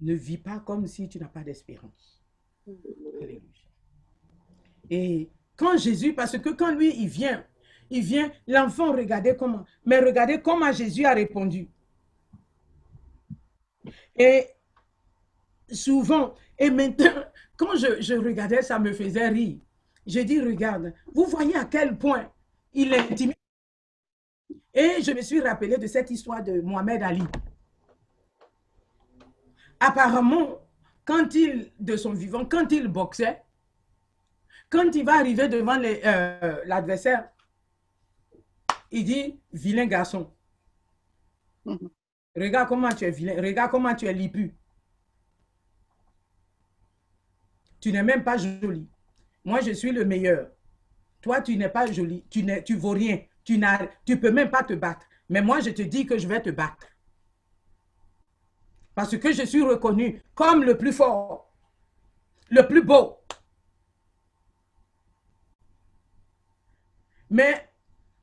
[0.00, 2.24] Ne vis pas comme si tu n'as pas d'espérance.
[2.66, 3.50] Alléluia.
[4.90, 7.44] Et quand Jésus, parce que quand lui, il vient,
[7.90, 11.68] il vient, l'enfant regardait comment, mais regardez comment Jésus a répondu.
[14.16, 14.46] Et
[15.70, 17.24] souvent, et maintenant,
[17.56, 19.58] quand je, regardais, ça me faisait rire.
[20.06, 22.30] Je dis, regarde, vous voyez à quel point
[22.72, 23.34] il est intimide.
[24.72, 27.24] Et je me suis rappelé de cette histoire de Mohamed Ali.
[29.80, 30.58] Apparemment,
[31.04, 33.42] quand il, de son vivant, quand il boxait,
[34.68, 37.28] quand il va arriver devant euh, l'adversaire,
[38.90, 40.32] il dit, vilain garçon.
[41.64, 41.90] Mhm.
[42.36, 44.54] Regarde comment tu es vilain, regarde comment tu es lipu.
[47.80, 48.88] Tu n'es même pas joli.
[49.44, 50.50] Moi, je suis le meilleur.
[51.20, 52.24] Toi, tu n'es pas joli.
[52.30, 53.20] Tu ne tu vaux rien.
[53.44, 53.66] Tu ne
[54.04, 55.06] tu peux même pas te battre.
[55.28, 56.86] Mais moi, je te dis que je vais te battre.
[58.94, 61.52] Parce que je suis reconnu comme le plus fort,
[62.48, 63.18] le plus beau.
[67.30, 67.68] Mais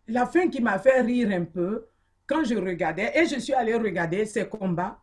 [0.07, 1.87] la fin qui m'a fait rire un peu,
[2.25, 4.99] quand je regardais, et je suis allé regarder ces combats,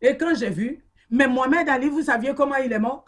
[0.00, 3.04] et quand j'ai vu, mais Mohamed Ali, vous saviez comment il est mort?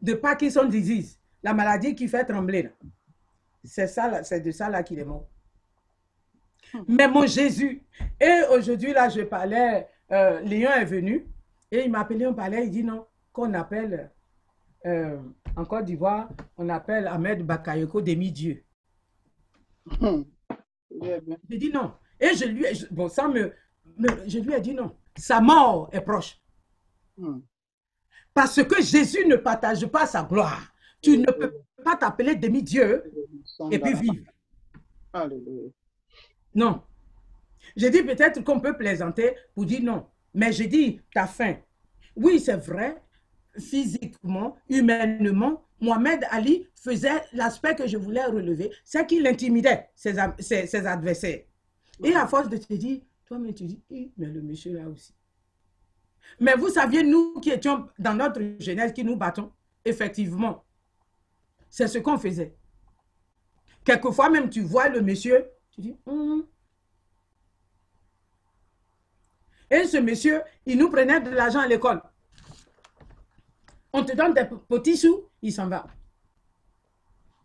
[0.00, 2.70] De Parkinson disease, la maladie qui fait trembler.
[3.64, 5.28] C'est ça, c'est de ça là qu'il est mort.
[6.86, 7.82] Mais mon Jésus,
[8.20, 11.26] et aujourd'hui là, je parlais, euh, Léon est venu,
[11.70, 14.10] et il m'a appelé, on parlait, il dit non, qu'on appelle,
[14.84, 15.18] euh,
[15.56, 18.62] en Côte d'Ivoire, on appelle Ahmed Bakayoko demi-dieu.
[21.48, 21.92] J'ai dit non.
[22.20, 23.52] Et je lui ai, bon, ça me,
[23.96, 24.96] me- je lui ai dit non.
[25.16, 26.40] Sa mort est proche.
[27.16, 27.40] Hmm.
[28.34, 30.72] Parce que Jésus ne partage pas sa gloire.
[31.00, 33.04] Tu ne peux pas t'appeler demi-dieu
[33.70, 34.30] et puis vivre.
[35.12, 35.70] Alléluia.
[36.54, 36.82] Non.
[37.74, 40.06] J'ai dit peut-être qu'on peut plaisanter pour dire non.
[40.34, 41.56] Mais j'ai dit, t'as faim.
[42.14, 43.02] Oui, c'est vrai.
[43.58, 51.42] Physiquement, humainement, Mohamed Ali faisait l'aspect que je voulais relever, c'est qu'il intimidait ses, adversaires.
[52.02, 55.14] Et à force de te dire, toi-même tu dis, Hi, mais le monsieur là aussi.
[56.40, 59.52] Mais vous saviez, nous qui étions dans notre jeunesse, qui nous battons,
[59.84, 60.64] effectivement,
[61.68, 62.54] c'est ce qu'on faisait.
[63.84, 66.46] Quelquefois même, tu vois le monsieur, tu dis, Hum.
[69.70, 72.00] Et ce monsieur, il nous prenait de l'argent à l'école.
[73.92, 75.86] On te donne des petits sous, il s'en va.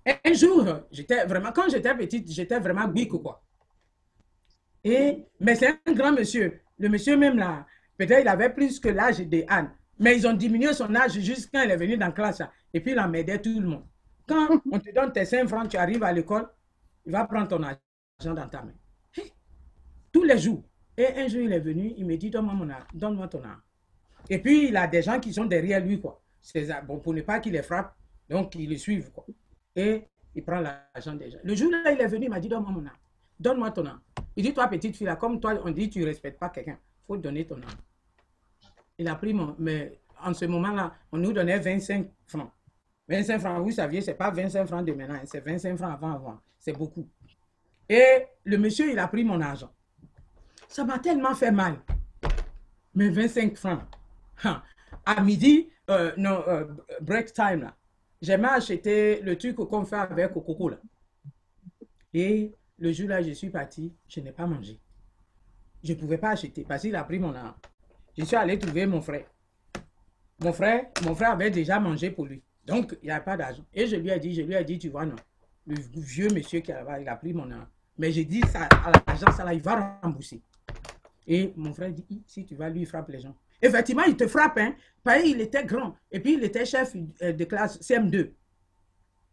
[0.05, 3.43] Un jour, j'étais vraiment, quand j'étais petite, j'étais vraiment bique, quoi.
[4.83, 6.61] Et, mais c'est un grand monsieur.
[6.79, 7.65] Le monsieur même là,
[7.97, 9.71] peut-être il avait plus que l'âge de Anne.
[9.99, 12.41] Mais ils ont diminué son âge juste quand il est venu dans la classe.
[12.73, 13.85] Et puis il emmerdait tout le monde.
[14.27, 16.47] Quand on te donne tes 5 francs, tu arrives à l'école,
[17.05, 18.73] il va prendre ton argent dans ta main.
[20.11, 20.63] Tous les jours.
[20.97, 23.61] Et un jour, il est venu, il me dit, donne-moi mon argent, donne-moi ton argent.
[24.29, 26.20] Et puis, il a des gens qui sont derrière lui, quoi.
[26.41, 26.81] Ça.
[26.81, 27.95] Bon, pour ne pas qu'il les frappe,
[28.29, 29.25] donc ils le suivent, quoi.
[29.75, 30.03] Et
[30.35, 31.39] il prend l'argent des gens.
[31.43, 32.99] Le jour là, il est venu, il m'a dit, donne-moi mon argent.
[33.39, 34.01] Donne-moi ton argent.
[34.35, 36.77] Il dit, toi, petite fille, là, comme toi, on dit, tu ne respectes pas quelqu'un.
[37.03, 37.77] Il faut donner ton argent.
[38.97, 39.55] Il a pris mon...
[39.59, 42.51] Mais en ce moment-là, on nous donnait 25 francs.
[43.07, 45.91] 25 francs, vous saviez, ce n'est pas 25 francs de maintenant, hein, c'est 25 francs
[45.91, 46.39] avant, avant.
[46.57, 47.09] C'est beaucoup.
[47.89, 49.71] Et le monsieur, il a pris mon argent.
[50.67, 51.81] Ça m'a tellement fait mal.
[52.95, 53.81] Mais 25 francs.
[54.43, 54.63] Ha.
[55.05, 56.65] À midi, euh, non, euh,
[57.01, 57.75] break time, là,
[58.21, 60.77] j'aimais acheter le truc qu'on fait avec coco, là.
[62.13, 64.79] Et le jour-là, je suis parti, je n'ai pas mangé.
[65.83, 67.55] Je ne pouvais pas acheter parce qu'il a pris mon argent.
[68.17, 69.25] Je suis allé trouver mon frère.
[70.39, 72.43] Mon frère, mon frère avait déjà mangé pour lui.
[72.65, 73.63] Donc, il n'y avait pas d'argent.
[73.73, 75.15] Et je lui ai dit, je lui ai dit, tu vois, non.
[75.65, 77.67] Le vieux monsieur qui là-bas, il a pris mon argent.
[77.97, 80.41] Mais j'ai dit, ça, à l'agence, ça là, il va rembourser.
[81.27, 83.35] Et mon frère dit, si tu vas, lui, il frappe les gens.
[83.61, 84.73] Effectivement, il te frappe, hein.
[85.03, 85.95] Parce qu'il était grand.
[86.11, 88.31] Et puis, il était chef euh, de classe CM2.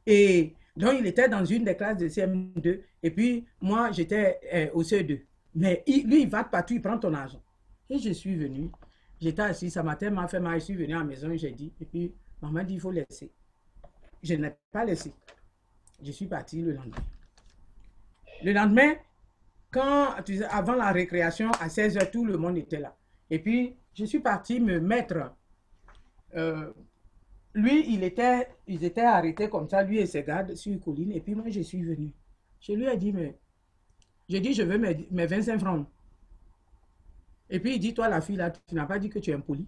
[0.07, 2.81] Et donc, il était dans une des classes de CM2.
[3.03, 5.21] Et puis, moi, j'étais euh, au CE2.
[5.55, 7.43] Mais il- lui, il va partout, il prend ton argent.
[7.91, 8.71] Et je suis venu.
[9.21, 10.31] J'étais assis, ça m'a fait mal.
[10.61, 11.73] Je suis venu à la maison, j'ai dit.
[11.81, 13.31] Et puis, maman dit, il faut laisser.
[14.23, 15.13] Je n'ai pas laissé.
[16.03, 16.97] Je suis parti le lendemain.
[18.45, 18.95] Le lendemain,
[19.71, 20.15] quand,
[20.51, 22.97] avant la récréation, à 16h, tout le monde était là.
[23.31, 25.33] Et puis, je suis parti me mettre.
[26.37, 26.73] euh,
[27.55, 31.13] lui, il était, ils étaient arrêtés comme ça, lui et ses gardes, sur une colline.
[31.13, 32.13] Et puis, moi, je suis venu.
[32.61, 33.37] Je lui ai dit, mais.
[34.29, 35.87] J'ai dit, je veux mes, mes 25 francs.
[37.51, 39.35] Et puis, il dit, toi, la fille, là, tu n'as pas dit que tu es
[39.35, 39.67] impoli.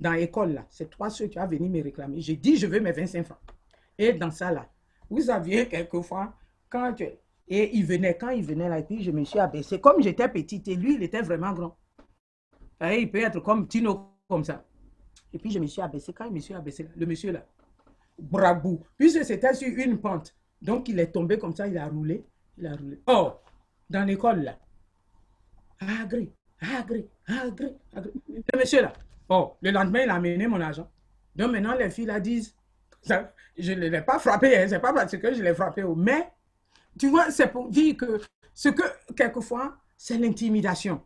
[0.00, 2.20] Dans l'école, là, c'est toi ceux qui as venu me réclamer.
[2.20, 3.38] J'ai dit, je veux mes 25 francs.
[3.98, 4.66] Et dans ça, là,
[5.10, 6.34] vous saviez, quelquefois,
[6.70, 7.04] quand tu-
[7.48, 9.78] Et il venait, quand il venait là, et puis je me suis abaissé.
[9.80, 11.76] Comme j'étais petite et lui, il était vraiment grand.
[12.82, 14.64] Il peut être comme Tino, comme ça.
[15.32, 16.12] Et puis je me suis abaissé.
[16.12, 17.46] Quand je me suis abaissé, le monsieur là,
[18.18, 20.34] brabou, puisque c'était sur une pente.
[20.60, 22.24] Donc il est tombé comme ça, il a roulé.
[22.56, 23.00] Il a roulé.
[23.06, 23.32] Oh,
[23.88, 24.58] dans l'école là.
[25.80, 27.74] Agré, agré, agré.
[27.94, 28.92] Le monsieur là.
[29.28, 30.90] Oh, le lendemain, il a amené mon argent.
[31.36, 32.54] Donc maintenant, les filles là disent,
[33.04, 36.32] je ne l'ai pas frappé, hein, c'est pas parce que je l'ai frappé, mais
[36.98, 38.20] tu vois, c'est pour dire que
[38.52, 38.82] ce que,
[39.14, 41.00] quelquefois, c'est l'intimidation.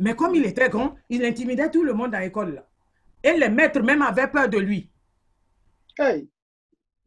[0.00, 2.54] Mais comme il était grand, il intimidait tout le monde à l'école.
[2.54, 2.66] là.
[3.22, 4.90] Et les maîtres même avaient peur de lui.
[5.98, 6.28] Hey,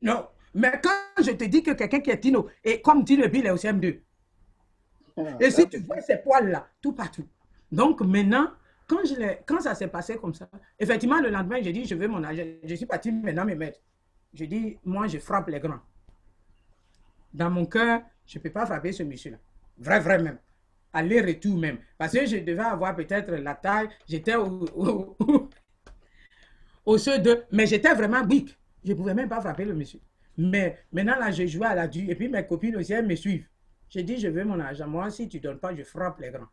[0.01, 0.27] Non.
[0.53, 3.49] Mais quand je te dis que quelqu'un qui est Tino, et comme Tino, il est
[3.49, 3.99] au CM2,
[5.17, 7.27] ah, et si tu vois ces poils-là, tout partout.
[7.71, 8.51] Donc maintenant,
[8.87, 9.15] quand, je
[9.47, 12.43] quand ça s'est passé comme ça, effectivement, le lendemain, j'ai dit, je veux mon argent.
[12.63, 13.79] Je suis parti maintenant me mettre.
[14.35, 15.79] Je dis, moi, je frappe les grands.
[17.33, 19.37] Dans mon cœur, je ne peux pas frapper ce monsieur-là.
[19.79, 20.37] Vrai, vrai même.
[20.93, 21.79] Aller-retour même.
[21.97, 23.89] Parce que je devais avoir peut-être la taille.
[24.07, 25.49] J'étais au, au,
[26.85, 28.57] au CE2, mais j'étais vraiment weak.
[28.83, 29.99] Je ne pouvais même pas frapper le monsieur.
[30.37, 32.09] Mais maintenant, là, je jouais à la dure.
[32.09, 33.47] Et puis mes copines aussi, elles me suivent.
[33.89, 34.87] J'ai dit, je veux mon argent.
[34.87, 36.47] Moi, si tu ne donnes pas, je frappe les grands.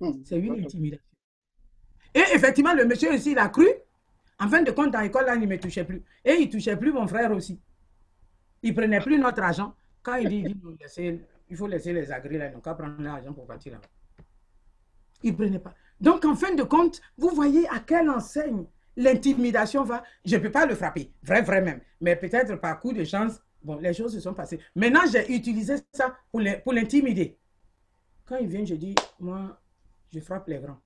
[0.00, 1.04] hum, C'est une intimidation.
[2.14, 3.68] Et effectivement, le monsieur aussi, il a cru.
[4.40, 6.02] En fin de compte, dans l'école, là, il ne me touchait plus.
[6.24, 7.60] Et il ne touchait plus mon frère aussi.
[8.62, 9.74] Il ne prenait plus notre argent.
[10.02, 11.20] Quand il dit, il, dit, laissez-
[11.50, 13.80] il faut laisser les agrès là, donc à prendre l'argent pour partir là.
[15.22, 15.74] Il ne prenait pas.
[16.00, 18.64] Donc, en fin de compte, vous voyez à quelle enseigne
[18.96, 20.04] l'intimidation va.
[20.24, 21.80] Je ne peux pas le frapper, vrai, vrai même.
[22.00, 24.60] Mais peut-être par coup de chance, bon, les choses se sont passées.
[24.76, 27.36] Maintenant, j'ai utilisé ça pour l'in- pour l'intimider.
[28.26, 29.60] Quand il vient, je dis, moi,
[30.12, 30.80] je frappe les grands.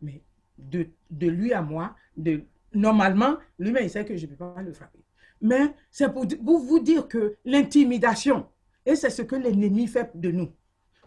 [0.00, 0.22] Mais
[0.58, 4.62] de, de lui à moi, de, normalement, lui-même, il sait que je ne peux pas
[4.62, 5.00] le frapper.
[5.42, 8.46] Mais c'est pour, vous dire que l'intimidation,
[8.86, 10.48] et c'est ce que l'ennemi fait de nous.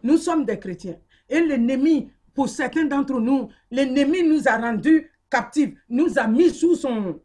[0.04, 0.98] Nous sommes des chrétiens.
[1.30, 6.76] Et l'ennemi, pour certains d'entre nous, l'ennemi nous a rendus captifs, nous a mis sous
[6.76, 7.22] son,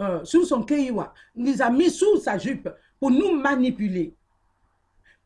[0.00, 4.16] euh, sous son keiwa, nous a mis sous sa jupe pour nous manipuler,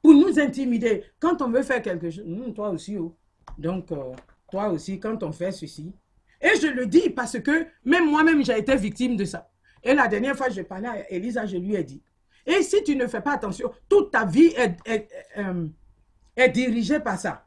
[0.02, 1.02] pour nous intimider.
[1.18, 3.16] Quand on veut faire quelque chose, Hum, toi aussi, oh.
[3.56, 4.12] donc euh,
[4.50, 5.94] toi aussi, quand on fait ceci.
[6.42, 9.48] Et je le dis parce que même moi-même, j'ai été victime de ça.
[9.82, 12.02] Et la dernière fois, je parlais à Elisa, je lui ai dit,
[12.46, 15.08] et si tu ne fais pas attention, toute ta vie est,
[15.38, 17.46] euh, dirigée par ça.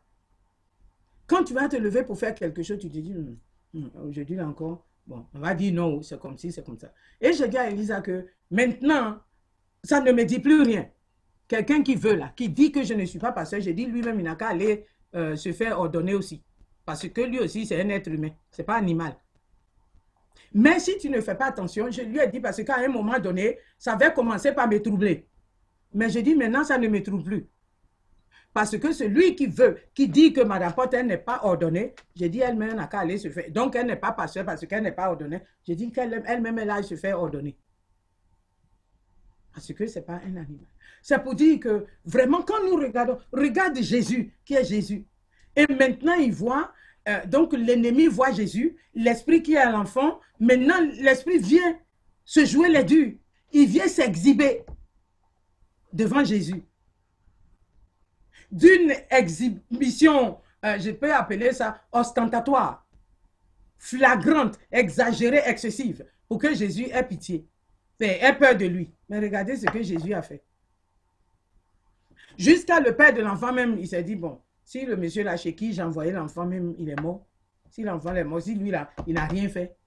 [1.28, 3.38] Quand tu vas te lever pour faire quelque chose, tu te dis, Hum,
[3.74, 6.94] hum, aujourd'hui encore, bon, on va dire non, c'est comme ci, c'est comme ça.
[7.20, 9.20] Et je dis à Elisa que maintenant,
[9.84, 10.90] ça ne me dit plus rien.
[11.48, 14.20] Quelqu'un qui veut là, qui dit que je ne suis pas pasteur, je dis lui-même,
[14.20, 16.42] il n'a qu'à aller euh, se faire ordonner aussi.
[16.86, 19.16] Parce que lui aussi, c'est un être humain, c'est pas animal.
[20.54, 23.20] Mais si tu ne fais pas attention, je lui ai dit parce qu'à un moment
[23.20, 25.28] donné, ça avait commencé par me troubler.
[25.94, 27.48] Mais je dis maintenant, ça ne me trouble plus.
[28.54, 32.40] Parce que celui qui veut, qui dit que Madame Potter n'est pas ordonnée, j'ai dit
[32.40, 33.52] elle-même n'a qu'à aller se faire.
[33.52, 35.42] Donc elle n'est pas pasteur parce qu'elle n'est pas ordonnée.
[35.68, 37.58] J'ai dit qu'elle-même elle aille se faire ordonner.
[39.54, 40.68] Parce que ce n'est pas un animal.
[41.02, 45.06] C'est pour dire que vraiment, quand nous regardons, regarde Jésus, qui est Jésus.
[45.56, 46.72] Et maintenant, il voit,
[47.08, 50.20] euh, donc l'ennemi voit Jésus, l'esprit qui est à l'enfant.
[50.40, 51.80] Maintenant, l'esprit vient
[52.24, 53.14] se jouer les durs.
[53.52, 54.66] Il vient s'exhiber
[55.94, 56.64] devant Jésus.
[58.52, 62.88] D'une exhibition, euh, je peux appeler ça ostentatoire,
[63.78, 67.48] flagrante, exagérée, excessive, pour que Jésus ait pitié,
[68.00, 68.92] ait peur de lui.
[69.10, 70.44] Mais regardez ce que Jésus a fait.
[72.38, 75.56] Jusqu'à le père de l'enfant même, il s'est dit, bon, si le monsieur là chez
[75.56, 77.26] qui j'ai envoyé l'enfant même, il est mort,
[77.70, 79.78] si l'enfant est mort, si lui là, il n'a rien fait,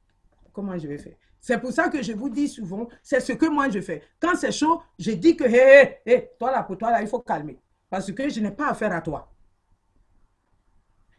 [0.53, 1.17] comment je vais faire?
[1.41, 4.03] C'est pour ça que je vous dis souvent, c'est ce que moi je fais.
[4.21, 7.09] Quand c'est chaud, je dis que, hé, hé, hé, toi là, pour toi là, il
[7.09, 7.59] faut calmer.
[7.91, 9.33] Parce que je n'ai pas affaire à toi.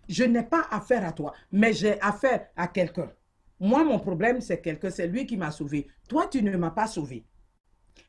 [0.07, 3.11] Je n'ai pas affaire à toi, mais j'ai affaire à quelqu'un.
[3.59, 5.87] Moi, mon problème, c'est quelqu'un, c'est lui qui m'a sauvé.
[6.07, 7.25] Toi, tu ne m'as pas sauvé.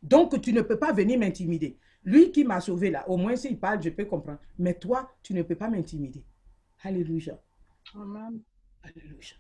[0.03, 1.77] Donc, tu ne peux pas venir m'intimider.
[2.05, 4.41] Lui qui m'a sauvé là, au moins s'il parle, je peux comprendre.
[4.59, 6.25] Mais toi, tu ne peux pas m'intimider.
[6.83, 7.39] Alléluia.
[7.95, 8.41] Amen.
[8.83, 9.37] Alléluia.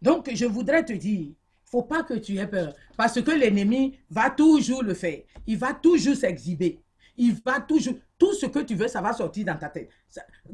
[0.00, 1.32] Donc, je voudrais te dire,
[1.64, 2.74] faut pas que tu aies peur.
[2.96, 5.22] Parce que l'ennemi va toujours le faire.
[5.46, 6.80] Il va toujours s'exhiber.
[7.20, 9.90] Il va toujours, tout ce que tu veux, ça va sortir dans ta tête.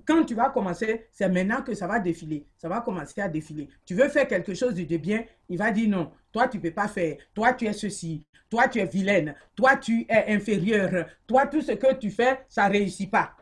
[0.06, 2.46] Quand tu vas commencer, c'est maintenant que ça va défiler.
[2.56, 3.68] Ça va commencer à défiler.
[3.84, 6.10] Tu veux faire quelque chose de bien, il va dire non.
[6.32, 7.18] Toi, tu peux pas faire.
[7.34, 8.24] Toi, tu es ceci.
[8.48, 9.34] Toi, tu es vilaine.
[9.54, 11.06] Toi, tu es inférieure.
[11.26, 13.36] Toi, tout ce que tu fais, ça réussit pas.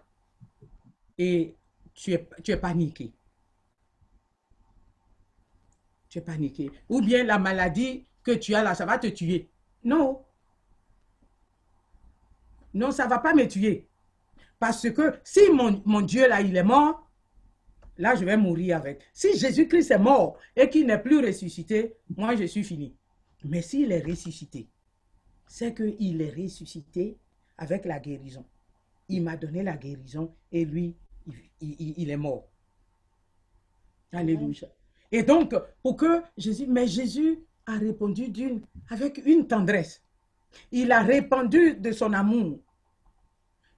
[1.17, 1.55] Et
[1.95, 3.13] tu es, tu es paniqué.
[6.09, 6.73] Tu es paniqué.
[6.89, 9.49] Ou bien la maladie que tu as là, ça va te tuer.
[9.85, 10.25] Non.
[12.75, 13.89] Non, ça ne va pas me tuer.
[14.59, 17.11] Parce que si mon, Dieu là, il est mort,
[17.99, 19.03] là, je vais mourir avec.
[19.13, 22.97] Si Jésus-Christ est mort et qu'il n'est plus ressuscité, moi, je suis fini.
[23.45, 24.69] Mais s'il est ressuscité,
[25.47, 27.19] c'est qu'il est ressuscité
[27.59, 28.45] avec la guérison.
[29.09, 30.97] Il m'a donné la guérison et lui,
[31.61, 32.49] il est mort.
[34.13, 34.69] Alléluia.
[35.11, 40.03] Et donc, pour que Jésus, mais Jésus a répondu d'une, avec une tendresse.
[40.71, 42.59] Il a répandu de son amour.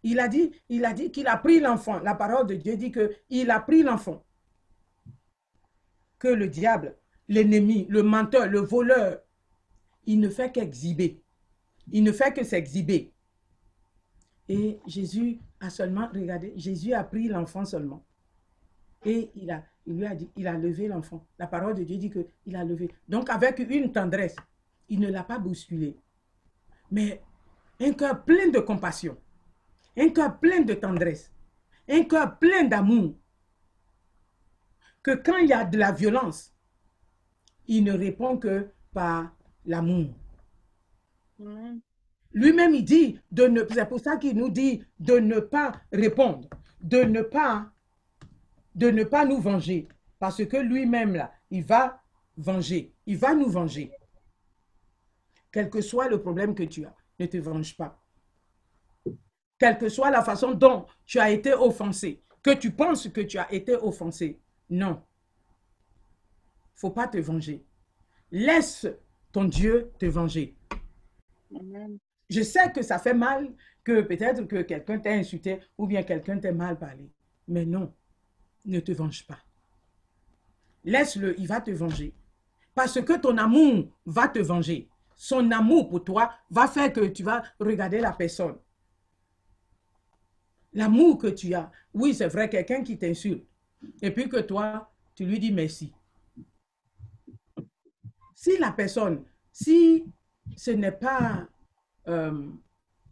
[0.02, 1.98] Il a dit, il a dit qu'il a pris l'enfant.
[2.00, 4.24] La parole de Dieu dit que il a pris l'enfant.
[6.18, 6.96] Que le diable,
[7.28, 9.20] l'ennemi, le menteur, le voleur,
[10.06, 11.22] il ne fait qu'exhiber.
[11.90, 13.12] Il ne fait que s'exhiber.
[14.48, 18.04] Et Jésus a seulement, regardez, Jésus a pris l'enfant seulement.
[19.04, 21.26] Et il, a, il lui a dit, il a levé l'enfant.
[21.38, 22.90] La parole de Dieu dit qu'il a levé.
[23.08, 24.36] Donc avec une tendresse,
[24.88, 25.96] il ne l'a pas bousculé.
[26.94, 27.20] Mais
[27.80, 29.18] un cœur plein de compassion,
[29.96, 31.32] un cœur plein de tendresse,
[31.88, 33.16] un cœur plein d'amour.
[35.02, 36.54] Que quand il y a de la violence,
[37.66, 39.34] il ne répond que par
[39.66, 40.14] l'amour.
[42.32, 46.48] Lui-même, il dit, de ne, c'est pour ça qu'il nous dit de ne pas répondre,
[46.80, 47.72] de ne pas,
[48.76, 49.88] de ne pas nous venger.
[50.20, 52.00] Parce que lui-même, là, il va
[52.36, 53.90] venger, il va nous venger.
[55.54, 58.02] Quel que soit le problème que tu as, ne te venge pas.
[59.56, 63.38] Quelle que soit la façon dont tu as été offensé, que tu penses que tu
[63.38, 65.00] as été offensé, non.
[66.74, 67.64] faut pas te venger.
[68.32, 68.88] Laisse
[69.30, 70.56] ton Dieu te venger.
[72.28, 76.40] Je sais que ça fait mal, que peut-être que quelqu'un t'a insulté ou bien quelqu'un
[76.40, 77.12] t'a mal parlé.
[77.46, 77.94] Mais non,
[78.64, 79.38] ne te venge pas.
[80.82, 82.12] Laisse-le, il va te venger.
[82.74, 84.88] Parce que ton amour va te venger.
[85.16, 88.56] Son amour pour toi va faire que tu vas regarder la personne.
[90.72, 93.46] L'amour que tu as, oui, c'est vrai, quelqu'un qui t'insulte.
[94.02, 95.92] Et puis que toi, tu lui dis merci.
[98.34, 100.04] Si la personne, si
[100.56, 101.46] ce n'est pas
[102.08, 102.50] euh,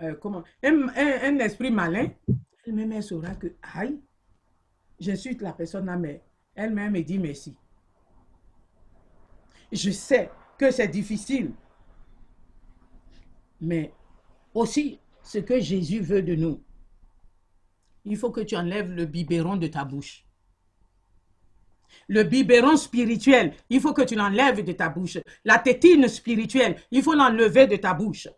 [0.01, 2.09] euh, comment, un, un- esprit malin,
[2.67, 4.01] elle-même elle saura que, aïe,
[4.99, 5.97] j'insulte la personne là,
[6.55, 7.57] elle-même me dit merci.
[9.71, 11.53] Je sais que c'est difficile,
[13.63, 13.95] mais
[14.53, 16.63] aussi ce que Jésus veut de nous,
[18.05, 20.27] il faut que tu enlèves le biberon de ta bouche.
[22.09, 25.19] Le biberon spirituel, il faut que tu l'enlèves de ta bouche.
[25.45, 28.29] La tétine spirituelle, il faut l'enlever de ta bouche.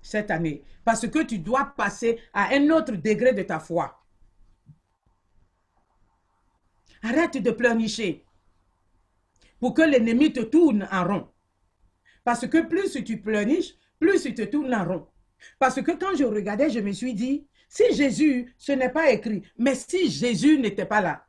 [0.00, 0.62] Cette année.
[0.84, 4.00] Parce que tu dois passer à un autre degré de ta foi.
[7.02, 8.24] Arrête de pleurnicher
[9.64, 11.28] pour que l'ennemi te tourne en rond.
[12.22, 15.08] Parce que plus tu pleurniches, plus tu te tournes en rond.
[15.58, 19.42] Parce que quand je regardais, je me suis dit, si Jésus, ce n'est pas écrit,
[19.56, 21.26] mais si Jésus n'était pas là,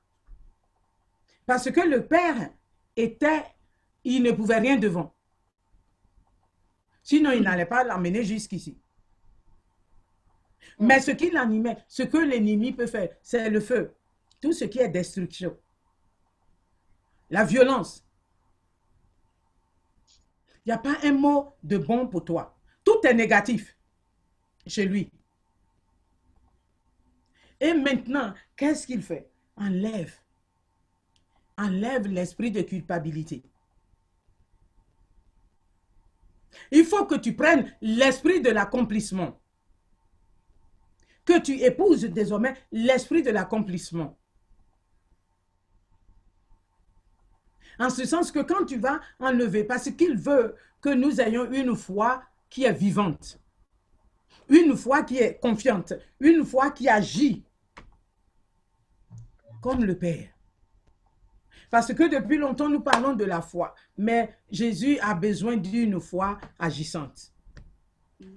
[1.45, 2.49] parce que le Père
[2.97, 3.45] était,
[4.03, 5.15] il ne pouvait rien devant.
[7.03, 8.77] Sinon, il n'allait pas l'emmener jusqu'ici.
[10.77, 13.95] Mais ce qui l'animait, ce que l'ennemi peut faire, c'est le feu.
[14.41, 15.57] Tout ce qui est destruction.
[17.29, 18.04] La violence.
[20.65, 22.57] Il n'y a pas un mot de bon pour toi.
[22.83, 23.77] Tout est négatif
[24.65, 25.11] chez lui.
[27.59, 29.29] Et maintenant, qu'est-ce qu'il fait?
[29.55, 30.13] Enlève.
[31.57, 33.43] Enlève l'esprit de culpabilité.
[36.71, 39.39] Il faut que tu prennes l'esprit de l'accomplissement.
[41.23, 44.17] Que tu épouses désormais l'esprit de l'accomplissement.
[47.79, 51.75] En ce sens que quand tu vas enlever, parce qu'il veut que nous ayons une
[51.75, 53.39] foi qui est vivante.
[54.49, 57.43] une foi qui est confiante, une foi qui agit
[59.61, 60.29] comme le Père.
[61.71, 66.37] Parce que depuis longtemps, nous parlons de la foi, mais Jésus a besoin d'une foi
[66.59, 67.33] agissante.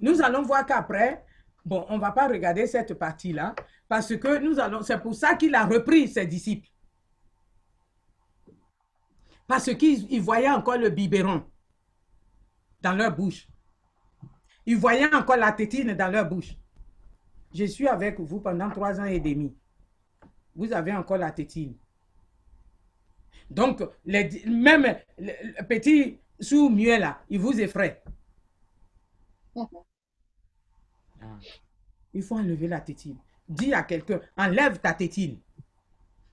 [0.01, 1.25] Nous allons voir qu'après,
[1.65, 3.55] bon, on ne va pas regarder cette partie-là,
[3.87, 6.69] parce que nous allons, c'est pour ça qu'il a repris ses disciples.
[9.49, 11.43] Parce qu'ils voyaient encore le biberon
[12.83, 13.49] dans leur bouche.
[14.67, 16.55] Ils voyaient encore la tétine dans leur bouche.
[17.55, 19.57] Je suis avec vous pendant trois ans et demi.
[20.55, 21.75] Vous avez encore la tétine.
[23.49, 28.03] Donc, les, même le, petit sous-muet là, il vous effraie.
[29.57, 31.39] Ah.
[32.13, 33.17] Il faut enlever la tétine.
[33.49, 35.41] Dis à quelqu'un, enlève ta tétine.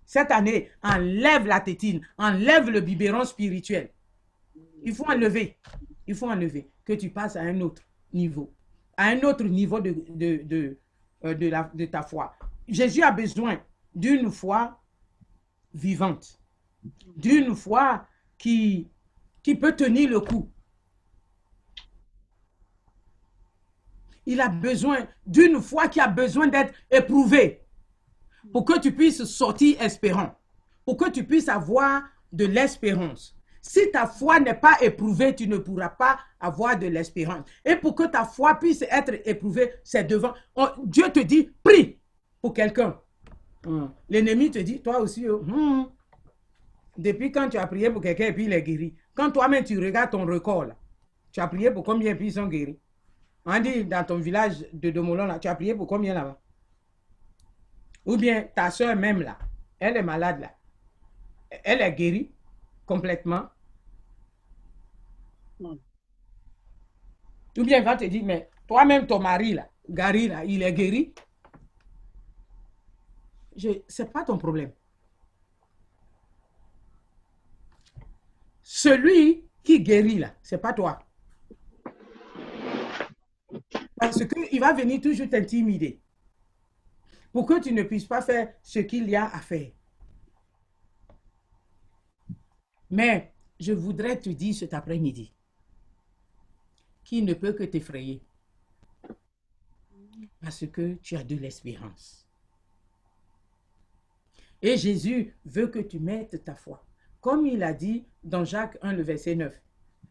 [0.06, 3.90] Cette année, enlève la tétine, enlève le biberon spirituel.
[4.84, 5.58] Il faut enlever.
[6.06, 6.70] Il faut enlever.
[6.86, 7.82] Que tu passes à un autre
[8.14, 8.54] niveau.
[8.98, 10.78] À un autre niveau de, de, de,
[11.26, 12.36] euh, de, ta foi.
[12.68, 13.60] Jésus a besoin
[13.96, 14.80] d'une foi
[15.74, 16.40] vivante.
[17.18, 18.06] D'une foi
[18.38, 18.88] qui,
[19.42, 20.52] qui peut tenir le coup.
[24.28, 27.65] Il a besoin d'une foi qui a besoin d'être éprouvée
[28.52, 30.36] pour que tu puisses sortir espérant,
[30.86, 33.36] pour que tu puisses avoir de l'espérance.
[33.62, 37.50] Si ta foi n'est pas éprouvée, tu ne pourras pas avoir de l'espérance.
[37.66, 40.34] Et pour que ta foi puisse être éprouvée, c'est devant.
[40.86, 41.98] Dieu te dit, prie
[42.42, 43.00] pour quelqu'un.
[43.66, 43.88] Hmm.
[44.08, 45.86] L'ennemi te dit, toi aussi, oh, hmm.
[46.96, 48.94] depuis quand tu as prié pour quelqu'un et puis il est guéri?
[49.16, 50.68] Quand toi-même tu regardes ton record,
[51.32, 52.78] tu as prié pour combien et puis ils sont guéris?
[53.48, 56.40] On dit dans ton village de Domolon, tu as prié pour combien là-bas?
[58.06, 59.38] Ou bien ta soeur même là,
[59.80, 60.56] elle est malade là.
[61.64, 62.32] Elle est guérie
[62.86, 63.46] complètement.
[65.60, 65.80] Ou
[67.64, 71.14] bien elle va te dire, mais toi-même, ton mari là, Gary là, il est guéri.
[73.58, 74.72] Ce n'est pas ton problème.
[78.62, 81.00] Celui qui guérit là, ce n'est pas toi.
[83.98, 86.02] Parce qu'il va venir toujours t'intimider
[87.36, 89.70] pour que tu ne puisses pas faire ce qu'il y a à faire.
[92.90, 95.34] Mais je voudrais te dire cet après-midi
[97.04, 98.24] qu'il ne peut que t'effrayer
[100.40, 102.26] parce que tu as de l'espérance.
[104.62, 106.88] Et Jésus veut que tu mettes ta foi.
[107.20, 109.62] Comme il a dit dans Jacques 1, le verset 9.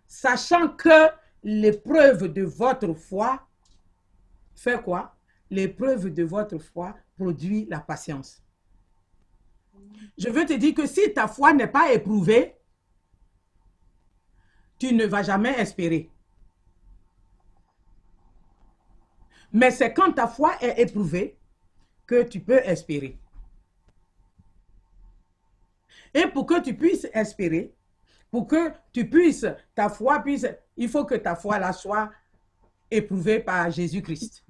[0.07, 1.09] Sachant que
[1.43, 3.49] l'épreuve de votre foi
[4.55, 5.14] fait quoi?
[5.51, 8.43] L'épreuve de votre foi produit la patience.
[10.17, 12.57] Je veux te dire que si ta foi n'est pas éprouvée,
[14.79, 16.11] tu ne vas jamais espérer.
[19.53, 21.39] Mais c'est quand ta foi est éprouvée
[22.07, 23.19] que tu peux espérer.
[26.13, 27.75] Et pour que tu puisses espérer,
[28.31, 32.11] pour que tu puisses, ta foi puisse, il faut que ta foi là soit
[32.91, 34.45] éprouvée par Jésus-Christ.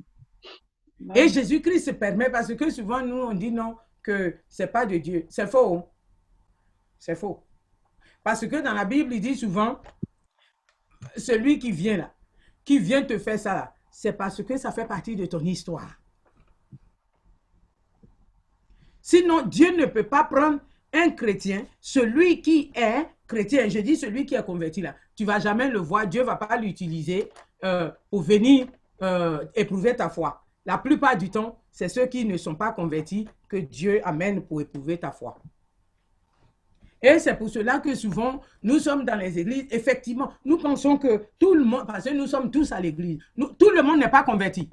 [1.14, 4.86] Et Jésus-Christ se permet parce que souvent nous on dit non, que ce n'est pas
[4.86, 5.26] de Dieu.
[5.28, 5.88] C'est faux.
[6.98, 7.42] C'est faux.
[8.22, 9.80] Parce que dans la Bible, il dit souvent,
[11.16, 12.14] celui qui vient là,
[12.64, 16.00] qui vient te faire ça là, c'est parce que ça fait partie de ton histoire.
[19.02, 20.60] Sinon, Dieu ne peut pas prendre
[20.94, 25.38] un chrétien, celui qui est chrétien, je dis celui qui est converti là, tu vas
[25.38, 27.30] jamais le voir, Dieu ne va pas l'utiliser
[27.64, 28.66] euh, pour venir
[29.02, 30.43] euh, éprouver ta foi.
[30.66, 34.60] La plupart du temps, c'est ceux qui ne sont pas convertis que Dieu amène pour
[34.60, 35.38] éprouver ta foi.
[37.02, 41.26] Et c'est pour cela que souvent, nous sommes dans les églises, effectivement, nous pensons que
[41.38, 44.22] tout le monde, parce que nous sommes tous à l'église, tout le monde n'est pas
[44.22, 44.70] converti.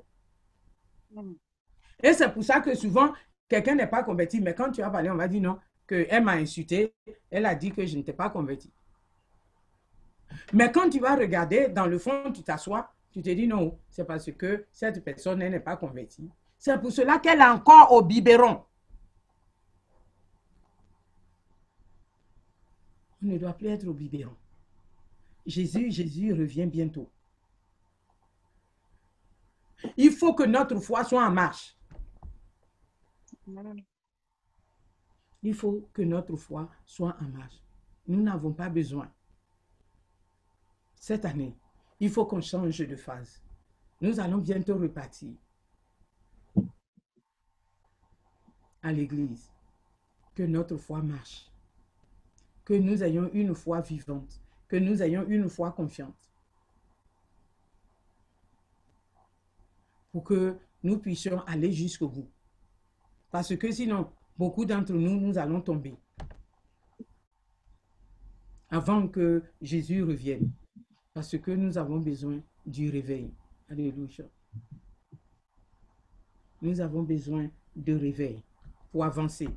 [2.01, 3.11] Et c'est pour ça que souvent,
[3.49, 6.33] quelqu'un n'est pas converti, mais quand tu as parlé, on va dire non, qu'elle m'a
[6.33, 6.93] insulté,
[7.29, 8.71] elle a dit que je n'étais pas converti.
[10.53, 14.05] Mais quand tu vas regarder, dans le fond, tu t'assois, tu te dis non, c'est
[14.05, 16.29] parce que cette personne n'est pas convertie.
[16.57, 18.63] C'est pour cela qu'elle est encore au biberon.
[23.23, 24.35] On ne doit plus être au biberon.
[25.45, 27.11] Jésus, Jésus revient bientôt.
[29.97, 31.77] Il faut que notre foi soit en marche.
[35.43, 37.59] Il faut que notre foi soit en marche.
[38.07, 39.11] Nous n'avons pas besoin.
[40.95, 41.55] Cette année,
[42.01, 43.41] il faut qu'on change de phase.
[44.01, 45.31] Nous allons bientôt repartir
[48.81, 49.49] à l'église.
[50.35, 51.49] Que notre foi marche.
[52.65, 54.41] Que nous ayons une foi vivante.
[54.67, 56.31] Que nous ayons une foi confiante.
[60.11, 62.29] pour que nous puissions aller jusqu'au bout.
[63.29, 65.95] Parce que sinon, beaucoup d'entre nous, nous allons tomber
[68.69, 70.51] avant que Jésus revienne.
[71.13, 73.33] Parce que nous avons besoin du réveil.
[73.69, 74.25] Alléluia.
[76.61, 78.43] Nous avons besoin de réveil
[78.91, 79.49] pour avancer.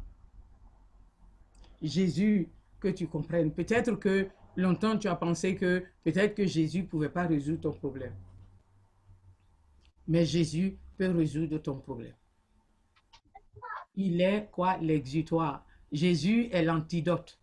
[1.83, 2.49] Jésus,
[2.85, 3.51] que tu comprennes.
[3.51, 7.73] Peut-être que longtemps tu as pensé que peut-être que Jésus ne pouvait pas résoudre ton
[7.73, 8.15] problème.
[10.07, 12.15] Mais Jésus peut résoudre ton problème.
[13.97, 15.65] Il est quoi l'exutoire?
[15.91, 17.41] Jésus est l'antidote.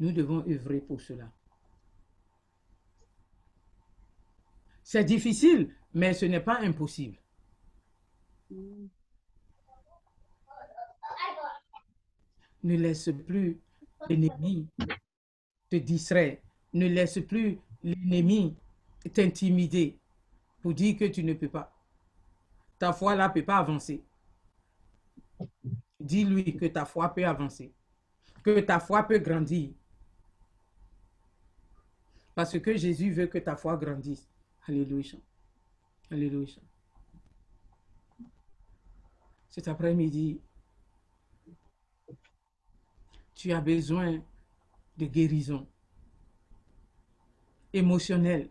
[0.00, 1.30] Nous devons œuvrer pour cela.
[4.82, 7.18] C'est difficile, mais ce n'est pas impossible.
[12.62, 13.60] Ne laisse plus
[14.08, 14.66] l'ennemi
[15.68, 16.38] te distraire.
[16.72, 18.56] Ne laisse plus l'ennemi
[19.12, 19.98] t'intimider
[20.62, 21.72] pour dire que tu ne peux pas.
[22.78, 24.02] Ta foi là ne peut pas avancer.
[26.00, 27.72] Dis-lui que ta foi peut avancer,
[28.42, 29.72] que ta foi peut grandir.
[32.34, 34.28] Parce que Jésus veut que ta foi grandisse.
[34.66, 35.18] Alléluia.
[36.10, 36.60] Alléluia.
[39.48, 40.40] Cet après-midi,
[43.34, 44.22] tu as besoin
[44.96, 45.66] de guérison
[47.72, 48.50] émotionnelle.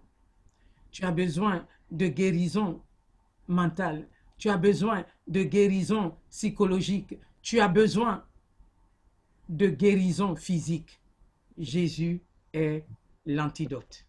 [0.91, 2.81] Tu as besoin de guérison
[3.47, 4.07] mentale.
[4.37, 7.17] Tu as besoin de guérison psychologique.
[7.41, 8.25] Tu as besoin
[9.47, 10.99] de guérison physique.
[11.57, 12.21] Jésus
[12.53, 12.85] est
[13.33, 14.05] l'antidote.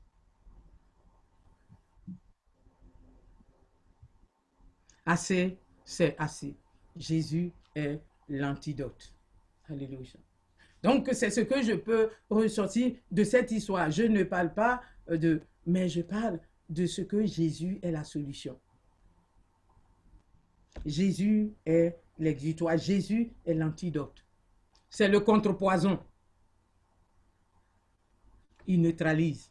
[5.04, 6.56] Assez, c'est assez.
[6.96, 9.14] Jésus est l'antidote.
[9.68, 10.18] Alléluia.
[10.82, 13.90] Donc, c'est ce que je peux ressortir de cette histoire.
[13.90, 18.58] Je ne parle pas de, mais je parle de ce que Jésus est la solution.
[20.86, 22.78] Jésus est l'exutoire.
[22.78, 24.24] Jésus est l'antidote.
[24.88, 26.00] C'est le contrepoison.
[28.70, 29.50] Il neutralise.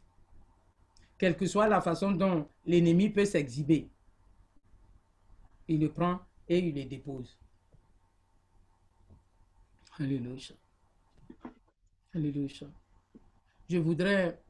[1.18, 3.90] Quelle que soit la façon dont l'ennemi peut s'exhiber,
[5.68, 7.38] il le prend et il le dépose.
[9.98, 10.54] Alléluia.
[12.14, 12.66] Alléluia.
[13.68, 14.42] Je voudrais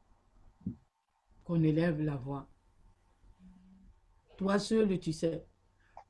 [1.42, 2.48] qu'on élève la voix.
[4.36, 5.44] Toi seul, tu sais,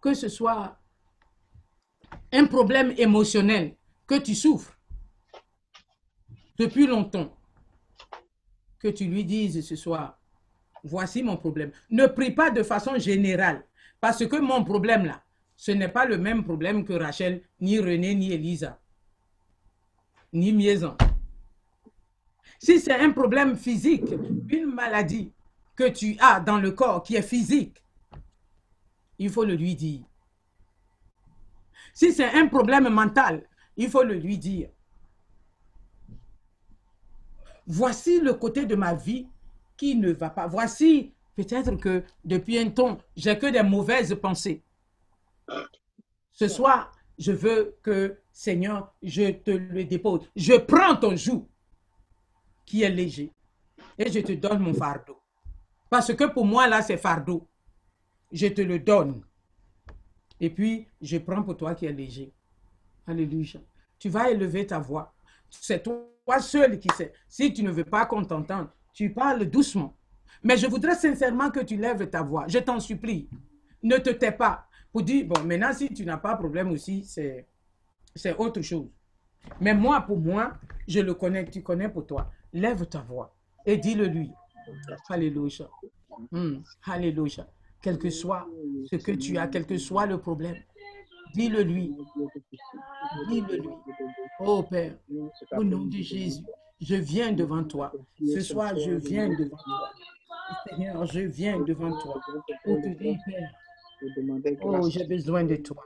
[0.02, 0.78] que ce soit
[2.30, 3.74] un problème émotionnel
[4.06, 4.78] que tu souffres
[6.58, 7.39] depuis longtemps,
[8.80, 10.18] que tu lui dises ce soir,
[10.82, 11.70] voici mon problème.
[11.90, 13.64] Ne prie pas de façon générale,
[14.00, 15.22] parce que mon problème là,
[15.56, 18.80] ce n'est pas le même problème que Rachel, ni René, ni Elisa,
[20.32, 20.96] ni Miezan.
[22.58, 24.10] Si c'est un problème physique,
[24.48, 25.32] une maladie
[25.76, 27.82] que tu as dans le corps qui est physique,
[29.18, 30.00] il faut le lui dire.
[31.92, 34.70] Si c'est un problème mental, il faut le lui dire.
[37.72, 39.28] Voici le côté de ma vie
[39.76, 40.48] qui ne va pas.
[40.48, 44.64] Voici peut-être que depuis un temps, j'ai que des mauvaises pensées.
[46.32, 50.28] Ce soir, je veux que, Seigneur, je te le dépose.
[50.34, 51.46] Je prends ton joug
[52.66, 53.32] qui est léger
[53.96, 55.20] et je te donne mon fardeau.
[55.88, 57.46] Parce que pour moi, là, c'est fardeau.
[58.32, 59.22] Je te le donne.
[60.40, 62.32] Et puis, je prends pour toi qui est léger.
[63.06, 63.60] Alléluia.
[63.96, 65.14] Tu vas élever ta voix.
[65.50, 66.06] C'est toi
[66.40, 67.12] seul qui sais.
[67.28, 69.96] Si tu ne veux pas qu'on t'entende, tu parles doucement.
[70.42, 72.46] Mais je voudrais sincèrement que tu lèves ta voix.
[72.48, 73.28] Je t'en supplie.
[73.82, 74.66] Ne te tais pas.
[74.92, 77.46] Pour dire, bon, maintenant, si tu n'as pas de problème aussi, c'est
[78.38, 78.88] autre chose.
[79.60, 80.54] Mais moi, pour moi,
[80.86, 82.30] je le connais, tu connais pour toi.
[82.52, 83.34] Lève ta voix
[83.64, 84.30] et dis-le lui.
[85.08, 85.68] Alléluia.
[86.30, 86.58] Hmm.
[86.84, 87.46] Alléluia.
[87.82, 88.46] Quel que soit
[88.90, 90.56] ce que tu as, quel que soit le problème,
[91.34, 91.96] dis-le lui.
[93.28, 93.68] Dis-le lui.
[94.40, 94.92] Oh Père,
[95.56, 96.42] au nom de Jésus,
[96.80, 97.92] je viens devant toi.
[98.24, 99.90] Ce soir, je viens devant toi.
[100.68, 102.20] Seigneur, je viens devant toi
[102.64, 103.50] pour te Père,
[104.62, 105.84] Oh, j'ai besoin de toi.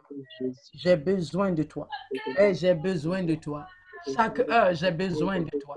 [0.72, 1.88] J'ai besoin de toi.
[2.38, 3.66] Et j'ai besoin de toi.
[4.14, 5.76] Chaque heure, j'ai besoin de toi.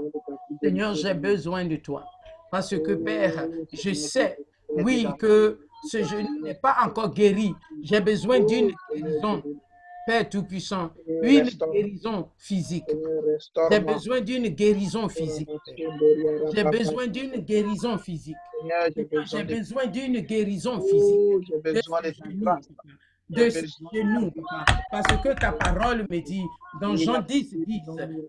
[0.62, 2.06] Seigneur, j'ai besoin de toi.
[2.52, 4.38] Parce que, Père, je sais,
[4.70, 7.54] oui, que ce genou n'est pas encore guéri.
[7.82, 9.42] J'ai besoin d'une guérison.
[10.08, 10.92] Père Tout-Puissant,
[11.22, 12.86] une guérison physique.
[13.70, 15.50] J'ai besoin d'une guérison physique.
[16.54, 18.38] J'ai besoin d'une guérison physique.
[19.30, 21.50] J'ai besoin d'une guérison physique.
[21.50, 22.14] J'ai besoin de.
[23.30, 24.32] De genoux,
[24.90, 26.46] parce que ta parole me dit,
[26.80, 27.82] dans Jean 10, 10,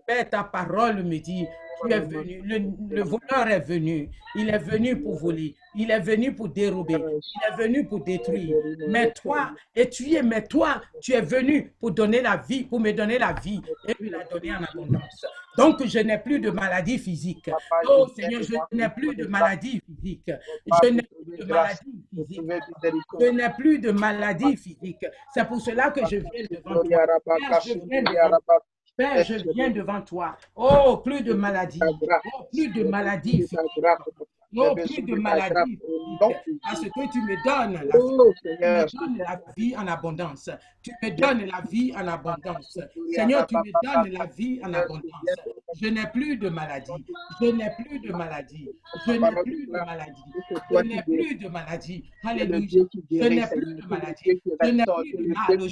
[0.05, 1.45] Père, ta parole me dit,
[1.81, 2.41] tu es venu.
[2.43, 4.09] Le, le voleur est venu.
[4.35, 5.55] Il est venu pour voler.
[5.75, 6.95] Il est venu pour dérober.
[6.95, 8.55] Il est venu pour détruire.
[8.87, 12.79] Mais toi, et tu es, mais toi, tu es venu pour donner la vie, pour
[12.79, 15.25] me donner la vie et me la donner en abondance.
[15.57, 17.49] Donc, je n'ai plus de maladie physique.
[17.87, 20.31] Oh Seigneur, je n'ai plus de maladie physique.
[20.83, 22.41] Je n'ai plus de maladie physique.
[23.19, 25.05] Je n'ai plus de maladie physique.
[25.33, 27.05] C'est pour cela que je viens devant toi.
[27.65, 28.63] Je viens devant toi.
[28.99, 30.35] Père, je viens devant toi.
[30.57, 31.79] Oh, plus de maladie.
[31.81, 33.57] Oh, plus de maladie physique.
[34.57, 36.59] Oh, plus de maladie physique.
[36.63, 37.89] Parce que tu me donnes la vie.
[37.93, 40.49] Oh Tu me donnes la vie en abondance.
[40.83, 42.77] Tu me donnes la vie en abondance.
[43.15, 45.35] Seigneur, tu me donnes la vie en abondance.
[45.81, 46.91] Je n'ai plus de maladie.
[47.39, 48.69] Je n'ai plus de maladie.
[49.07, 50.25] Je n'ai plus de maladie.
[50.69, 52.03] Je n'ai plus de maladie.
[52.25, 52.83] Alléluia.
[53.09, 54.41] Je n'ai plus de maladie.
[54.61, 55.69] Je n'ai plus de mal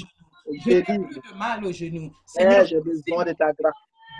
[0.52, 2.06] Je n'ai plus de mal au genou.
[2.06, 3.74] Eh, Seigneur, j'ai besoin de ta grâce.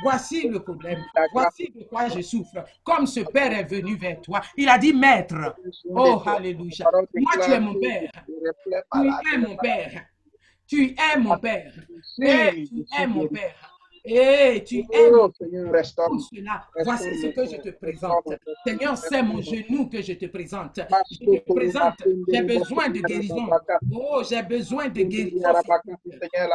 [0.04, 1.04] Voici le problème.
[1.34, 2.64] Voici de quoi je souffre.
[2.84, 5.56] Comme ce Père est venu vers toi, il a dit Maître.
[5.90, 6.86] Oh, Alléluia.
[7.16, 8.12] Moi, tu es mon Père.
[8.94, 10.06] Tu es mon Père.
[10.68, 11.74] Tu es mon Père.
[12.16, 12.28] Tu
[13.00, 13.28] es mon.
[13.28, 13.77] Père.
[14.10, 15.72] Et tu es mon Oh Seigneur,
[16.08, 18.34] pour cela, voici ce que je te présente.
[18.66, 20.80] Seigneur, c'est mon genou que je te présente.
[21.12, 21.96] Je te présente.
[22.32, 23.50] J'ai besoin de guérison.
[23.92, 25.50] Oh, j'ai besoin de guérison.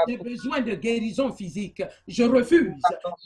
[0.08, 1.82] J'ai besoin de guérison physique.
[2.08, 2.72] Je refuse.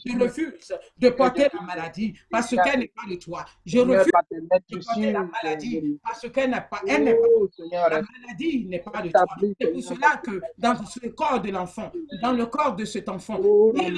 [0.04, 3.44] Je refuse de porter la maladie parce qu'elle n'est pas de toi.
[3.64, 8.02] Je refuse de porter la maladie parce qu'elle n'est pas, elle n'est pas Oh la
[8.02, 9.24] maladie n'est pas de toi.
[9.60, 13.38] C'est pour cela que dans ce corps de l'enfant, dans le corps de cet enfant,
[13.42, 13.94] Oh, il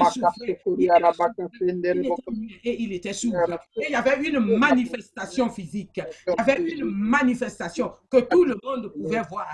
[2.65, 3.35] et il était sourd.
[3.77, 6.01] Et il y avait une manifestation physique.
[6.27, 9.49] Il y avait une manifestation que tout le monde pouvait voir.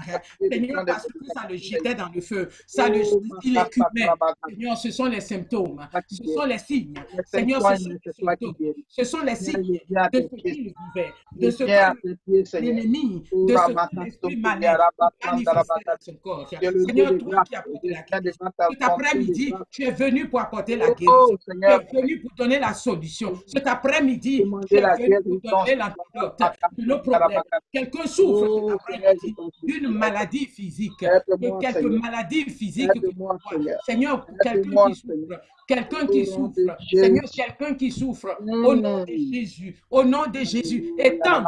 [0.51, 2.49] Seigneur, parce que ça le jetait dans le feu.
[2.67, 3.03] Ça le,
[3.43, 4.09] il écumait.
[4.49, 5.81] Seigneur, ce sont les symptômes.
[6.09, 6.95] Ce sont les signes.
[7.27, 8.75] Seigneur, ce sont les symptômes.
[8.89, 9.81] Ce sont les signes
[10.13, 14.77] de ce qu'il vivait, de ce que l'ennemi, de ce que l'esprit malin
[15.25, 15.53] manifestait
[15.87, 16.49] dans son corps.
[16.49, 21.11] Seigneur, toi qui apportes la guérison, cet après-midi, tu es venu pour apporter la guérison.
[21.31, 21.53] Oh Tu
[21.99, 23.35] es venu pour donner la solution.
[23.47, 26.41] Cet après-midi, tu es venu pour donner l'antidote
[26.79, 27.43] de nos problèmes.
[27.73, 31.03] Quelqu'un souffre Oh, cet après-midi d'une maladie physique.
[31.03, 32.01] Aide-moi, Et quelques Seigneur.
[32.03, 33.73] maladies physiques que tu Aide-moi, vois.
[33.87, 34.25] Seigneur.
[34.27, 36.55] Pour quelqu'un qui souffre, quelqu'un qui souffre.
[36.93, 41.45] Seigneur, quelqu'un qui souffre, au nom de Jésus, au nom de Jésus, étends.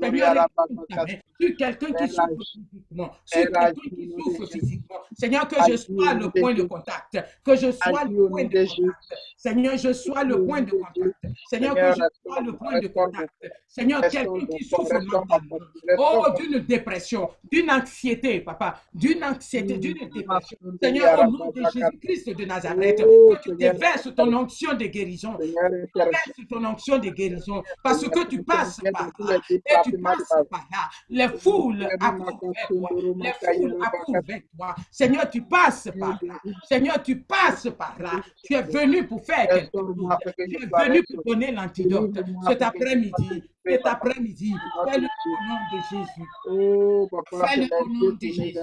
[0.00, 1.06] Seigneur, étends main
[1.40, 4.96] sur quelqu'un qui souffre physiquement, sur quelqu'un qui souffre physiquement.
[5.18, 9.02] Seigneur, que je sois le point de contact, que je sois le point de contact.
[9.36, 11.16] Seigneur, je sois le point de contact.
[11.48, 13.32] Seigneur, que je sois le point de contact.
[13.66, 15.58] Seigneur, quelqu'un qui souffre mentalement.
[15.98, 20.58] Oh, d'une dépression, d'une anxiété, papa, d'une anxiété, d'une dépression.
[20.82, 25.36] Seigneur, au nom de Jésus-Christ de Nazareth, que tu déverses ton onction de guérison.
[25.94, 27.62] Verse ton onction de guérison.
[27.82, 29.38] Parce que tu passes par là.
[29.48, 30.88] Et tu passes par là.
[31.08, 32.88] Les foules approuvent vers toi.
[32.92, 34.74] Les foules approuvent vers toi.
[34.90, 36.34] Seigneur, tu passes par là.
[36.68, 38.20] Seigneur, tu passes par là.
[38.44, 39.94] Tu es venu pour faire quelque chose.
[40.36, 42.18] Tu es venu pour donner l'antidote.
[42.46, 44.54] Cet après-midi, cet après-midi,
[44.88, 46.28] fais-le au nom de Jésus.
[46.46, 47.08] Oh,
[47.46, 48.58] Fais-le au nom de Jésus.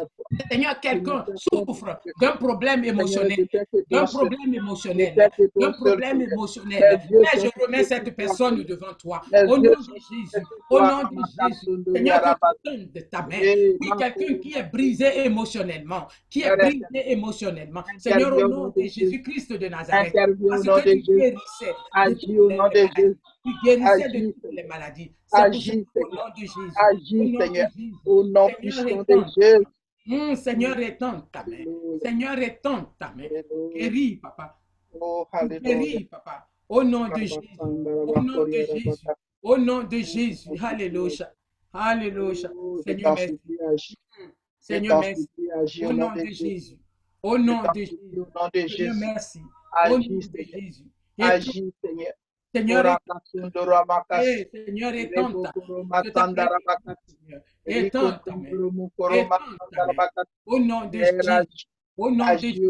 [0.52, 3.48] Seigneur, quelqu'un souffre d'un problème émotionnel,
[3.90, 7.02] d'un problème émotionnel, d'un problème émotionnel.
[7.10, 9.22] Mais je remets cette personne devant toi.
[9.34, 9.76] Au nom de
[10.10, 11.84] Jésus, au nom de Jésus.
[11.96, 13.38] Seigneur, que tu de ta main.
[13.40, 17.84] Oui, quelqu'un qui est brisé émotionnellement, qui est brisé émotionnellement.
[17.98, 22.88] Seigneur, au nom de Jésus-Christ de Nazareth, parce que tu guérissais Agis au nom de
[22.96, 23.18] Jésus.
[23.44, 25.14] Tu guérissais de toutes les maladies.
[25.32, 26.72] Agis, au nom de Jésus.
[26.76, 27.70] Agis, Seigneur.
[28.06, 29.24] Au nom puissant de.
[29.38, 29.66] Jésus.
[30.10, 31.64] Hum, Seigneur, étends ta main.
[32.02, 33.28] Seigneur, étends ta main.
[33.74, 34.58] Guéris, papa.
[35.00, 35.28] Oh.
[35.62, 36.48] Guéris, papa.
[36.68, 37.38] Au nom de Jésus.
[37.60, 38.90] Au nom de Jésus.
[39.42, 40.50] Au nom de Jésus.
[40.62, 41.32] Alléluia.
[41.72, 42.50] Alléluia.
[42.86, 43.98] Seigneur, merci.
[44.60, 45.30] Seigneur, merci.
[45.84, 46.78] Au nom de Jésus.
[47.22, 47.98] Au nom de Jésus.
[48.14, 49.00] Au nom de Seigneur, Jésus.
[49.00, 49.40] merci.
[49.86, 50.42] Au nom de.
[50.42, 50.86] Jésus.
[51.20, 52.14] Agis, Seigneur.
[52.54, 52.84] Seigneur.
[54.12, 54.94] Eh, Seigneur,
[55.88, 56.38] makasi.
[60.46, 61.66] Au nom de Jésus.
[61.98, 62.62] Au nom de Jésus.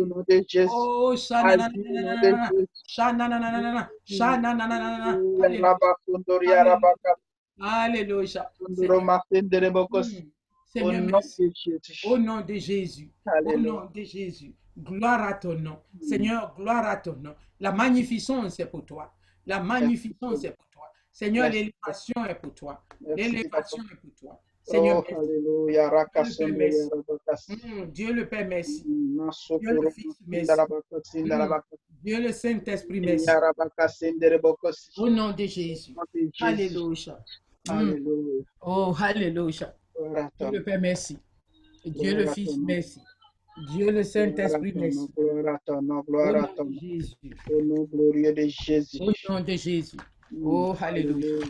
[0.72, 1.16] Oh.
[5.12, 5.44] Oh,
[7.62, 8.52] Alléluia.
[9.98, 10.04] Mm.
[12.04, 13.12] Au nom de Jésus.
[13.44, 14.56] Au nom de Jésus.
[14.78, 15.80] Gloire à ton nom.
[16.02, 17.36] Seigneur, gloire à ton nom.
[17.60, 19.14] La magnificence est pour toi.
[19.50, 20.84] La magnificence est pour toi.
[21.12, 22.84] Seigneur, l'élévation est pour toi.
[23.02, 24.40] L'élévation est pour toi.
[24.62, 26.90] Seigneur, Oh, merci.
[26.94, 27.54] Rabakasi.
[27.56, 28.86] Mm, Dieu le Père, merci.
[28.88, 30.52] Masokoro Dieu le Fils, merci.
[31.04, 31.78] Sindarabakasi.
[32.04, 33.26] Dieu le Saint-Esprit, merci.
[34.98, 35.96] Au nom de Jésus.
[36.42, 37.20] Alléluia.
[37.68, 38.44] Mm.
[38.62, 39.76] Oh, Alléluia.
[40.40, 41.18] Dieu le Père, merci.
[41.84, 43.02] Dieu le Fils, merci.
[43.68, 45.10] Dieu le Saint-Esprit, merci.
[45.18, 46.80] Gloire à ton nom, gloire à ton nom.
[47.52, 49.00] Au nom glorieux de Jésus.
[49.02, 49.98] Au nom de Jésus.
[50.42, 51.46] Oh, Alléluia.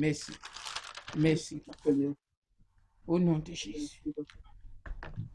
[0.00, 0.32] Merci.
[1.16, 1.62] Merci.
[3.06, 4.02] Au nom de Jésus.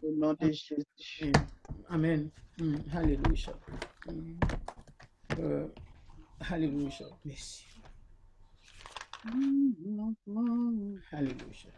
[0.01, 0.85] Au nom de Jésus.
[1.21, 1.31] Mm.
[1.89, 2.29] Amen.
[2.59, 2.75] Mm.
[2.93, 3.53] Alléluia.
[4.07, 4.39] Mm.
[5.39, 5.67] Euh,
[6.49, 6.89] Alléluia.
[7.25, 7.65] Merci.
[11.11, 11.71] Alléluia.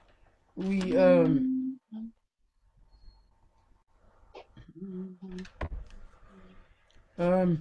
[0.57, 1.39] Oui, euh,
[7.19, 7.55] euh,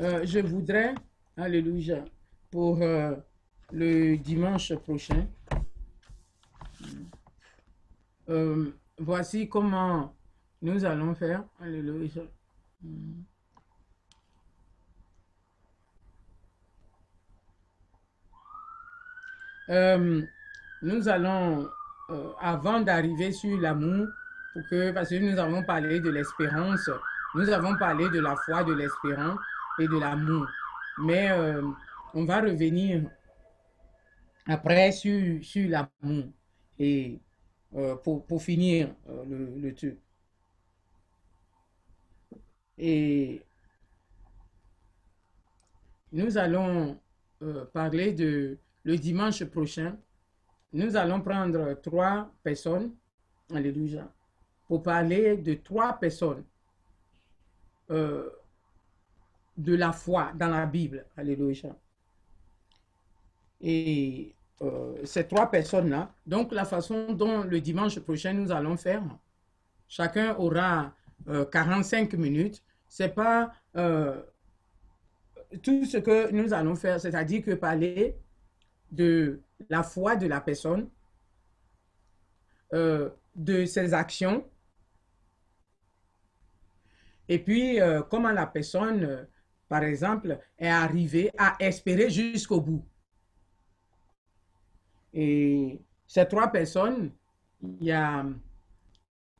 [0.00, 0.94] euh, je voudrais,
[1.36, 2.04] Alléluia,
[2.50, 3.14] pour euh,
[3.72, 5.26] le dimanche prochain,
[8.98, 10.14] voici comment
[10.60, 11.44] nous allons faire.
[11.60, 12.22] Alléluia.
[20.82, 21.68] Nous allons,
[22.40, 24.08] avant d'arriver sur l'amour,
[24.94, 26.90] parce que nous avons parlé de l'espérance,
[27.34, 29.38] nous avons parlé de la foi, de l'espérance
[29.78, 30.46] et de l'amour.
[30.98, 31.62] Mais euh,
[32.14, 33.08] on va revenir
[34.46, 36.24] après sur, sur l'amour
[36.78, 37.20] et
[37.74, 39.98] euh, pour, pour finir euh, le, le truc.
[42.78, 43.42] Et
[46.12, 46.98] nous allons
[47.72, 49.96] parler de le dimanche prochain.
[50.72, 52.94] Nous allons prendre trois personnes,
[53.52, 54.08] alléluia,
[54.68, 56.44] pour parler de trois personnes
[57.90, 58.28] euh,
[59.56, 61.74] de la foi dans la Bible, alléluia.
[63.60, 69.02] Et euh, ces trois personnes-là, donc la façon dont le dimanche prochain nous allons faire,
[69.88, 70.94] chacun aura
[71.28, 72.62] euh, 45 minutes.
[72.88, 74.20] C'est pas euh,
[75.62, 78.16] tout ce que nous allons faire, c'est-à-dire que parler
[78.92, 80.88] de la foi de la personne,
[82.74, 84.44] euh, de ses actions,
[87.28, 89.24] et puis euh, comment la personne, euh,
[89.68, 92.84] par exemple, est arrivée à espérer jusqu'au bout?
[95.12, 97.12] Et ces trois personnes,
[97.62, 98.24] il y a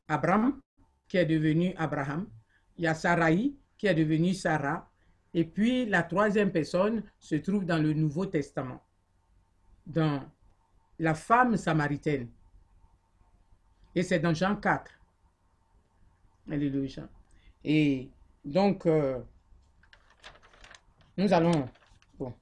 [0.07, 0.59] Abraham
[1.07, 2.27] qui est devenu Abraham,
[2.77, 4.89] il y a Sarai qui est devenue Sarah,
[5.33, 8.83] et puis la troisième personne se trouve dans le Nouveau Testament,
[9.85, 10.23] dans
[10.99, 12.29] la femme samaritaine.
[13.95, 14.91] Et c'est dans Jean 4.
[16.51, 17.07] Alléluia.
[17.63, 18.09] Et
[18.43, 19.19] donc, euh,
[21.17, 21.69] nous allons,
[22.17, 22.33] bon,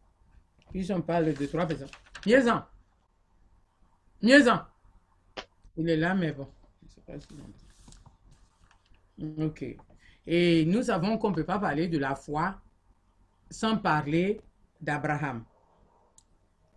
[0.69, 1.89] puis on parle de trois personnes.
[2.25, 2.63] Mieux-en.
[4.21, 4.59] Mieux-en.
[5.77, 6.47] Il est là, mais bon.
[9.39, 9.65] Ok.
[10.25, 12.59] Et nous savons qu'on ne peut pas parler de la foi
[13.49, 14.41] sans parler
[14.81, 15.43] d'Abraham.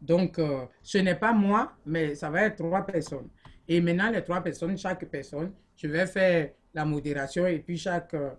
[0.01, 3.29] Donc, euh, ce n'est pas moi, mais ça va être trois personnes.
[3.69, 8.15] Et maintenant, les trois personnes, chaque personne, je vais faire la modération et puis chaque
[8.15, 8.31] euh,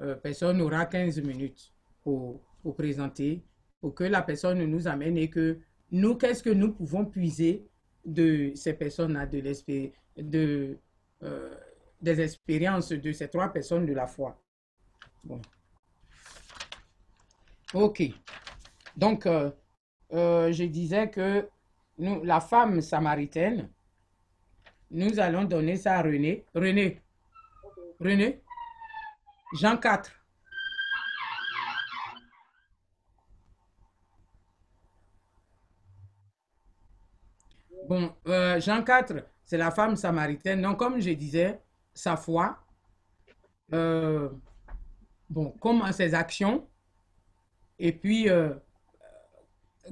[0.00, 1.72] euh, personne aura 15 minutes
[2.02, 3.42] pour, pour présenter,
[3.80, 5.58] pour que la personne nous amène et que
[5.90, 7.66] nous, qu'est-ce que nous pouvons puiser
[8.04, 10.78] de ces personnes-là, de
[11.22, 11.54] euh,
[12.00, 14.40] des expériences de ces trois personnes de la foi.
[15.24, 15.40] Bon.
[17.74, 18.02] Ok.
[18.96, 19.26] Donc,
[20.10, 21.48] je disais que
[21.98, 23.68] nous, la femme samaritaine,
[24.90, 26.46] nous allons donner ça à René.
[26.54, 27.02] René.
[28.00, 28.42] René.
[29.54, 30.12] Jean 4.
[37.88, 40.60] Bon, euh, Jean 4, c'est la femme samaritaine.
[40.60, 41.58] Donc, comme je disais,
[41.94, 42.58] sa foi,
[43.72, 44.28] euh,
[45.30, 46.68] bon, comment ses actions,
[47.78, 48.54] et puis euh,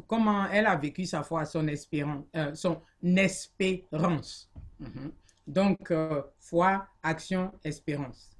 [0.06, 4.50] comment elle a vécu sa foi, son espérance, son espérance.
[4.78, 5.12] Mhm.
[5.46, 8.30] Donc, euh, foi, action, espérance.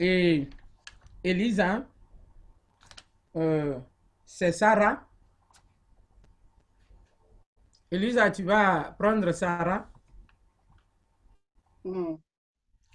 [0.00, 0.48] Et
[1.24, 1.84] Elisa,
[3.36, 3.78] euh,
[4.24, 5.06] c'est Sarah.
[7.90, 9.90] Elisa, tu vas prendre Sarah.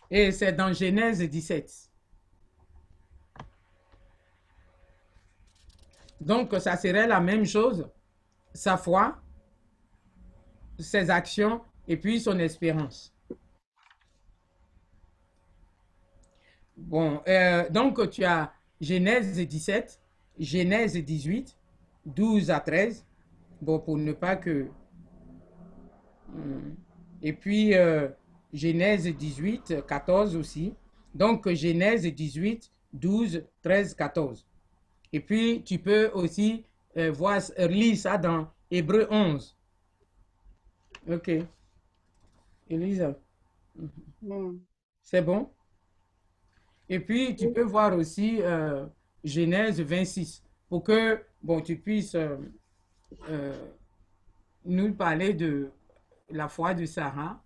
[0.09, 1.92] Et c'est dans Genèse 17.
[6.25, 7.89] Donc, ça serait la même chose,
[8.53, 9.17] sa foi,
[10.79, 13.13] ses actions et puis son espérance.
[16.75, 18.51] Bon, euh, donc tu as
[18.81, 19.99] Genèse 17,
[20.39, 21.57] Genèse 18
[22.05, 23.05] 12 à 13.
[23.61, 24.67] Bon, pour ne pas que...
[26.29, 26.75] Hmm.
[27.21, 28.09] Et puis, euh,
[28.51, 30.73] Genèse 18, 14 aussi.
[31.13, 34.45] Donc, Genèse 18, 12, 13, 14.
[35.13, 36.65] Et puis, tu peux aussi
[36.97, 39.57] euh, voir, euh, lire ça dans Hébreu 11.
[41.09, 41.31] Ok.
[42.69, 43.15] Elisa,
[44.21, 44.57] Mm.
[45.01, 45.49] c'est bon?
[46.89, 48.85] Et puis, tu peux voir aussi euh,
[49.23, 52.37] Genèse 26 pour que bon, tu puisses euh,
[53.29, 53.53] euh,
[54.65, 55.71] nous parler de
[56.29, 57.41] la foi de Sarah,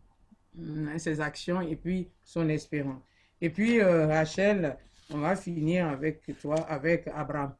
[0.57, 3.01] hum, ses actions et puis son espérance.
[3.41, 4.77] Et puis, Rachel,
[5.09, 7.55] on va finir avec toi, avec Abraham.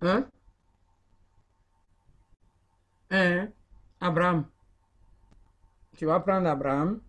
[0.00, 0.28] Hein?
[3.10, 3.48] Hein?
[4.00, 4.46] Abraham.
[5.96, 7.00] Tu vas prendre Abraham.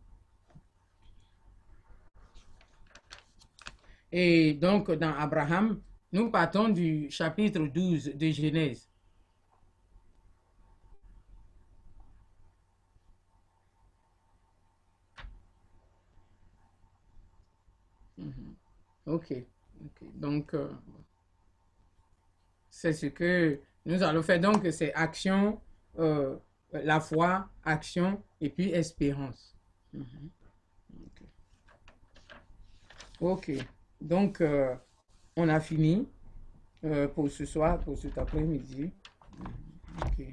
[4.12, 8.90] Et donc, dans Abraham, nous partons du chapitre 12 de Genèse.
[19.06, 19.34] Ok,
[19.84, 20.10] ok.
[20.16, 20.72] Donc, euh,
[22.70, 24.40] c'est ce que nous allons faire.
[24.40, 25.62] Donc, c'est action,
[26.00, 26.38] euh,
[26.72, 29.56] la foi, action et puis espérance.
[29.94, 30.30] Mhm.
[33.22, 33.52] Ok.
[34.02, 34.76] Donc, euh,
[35.36, 36.08] on a fini
[37.16, 38.92] pour ce soir, pour cet après-midi.
[40.06, 40.28] Ok.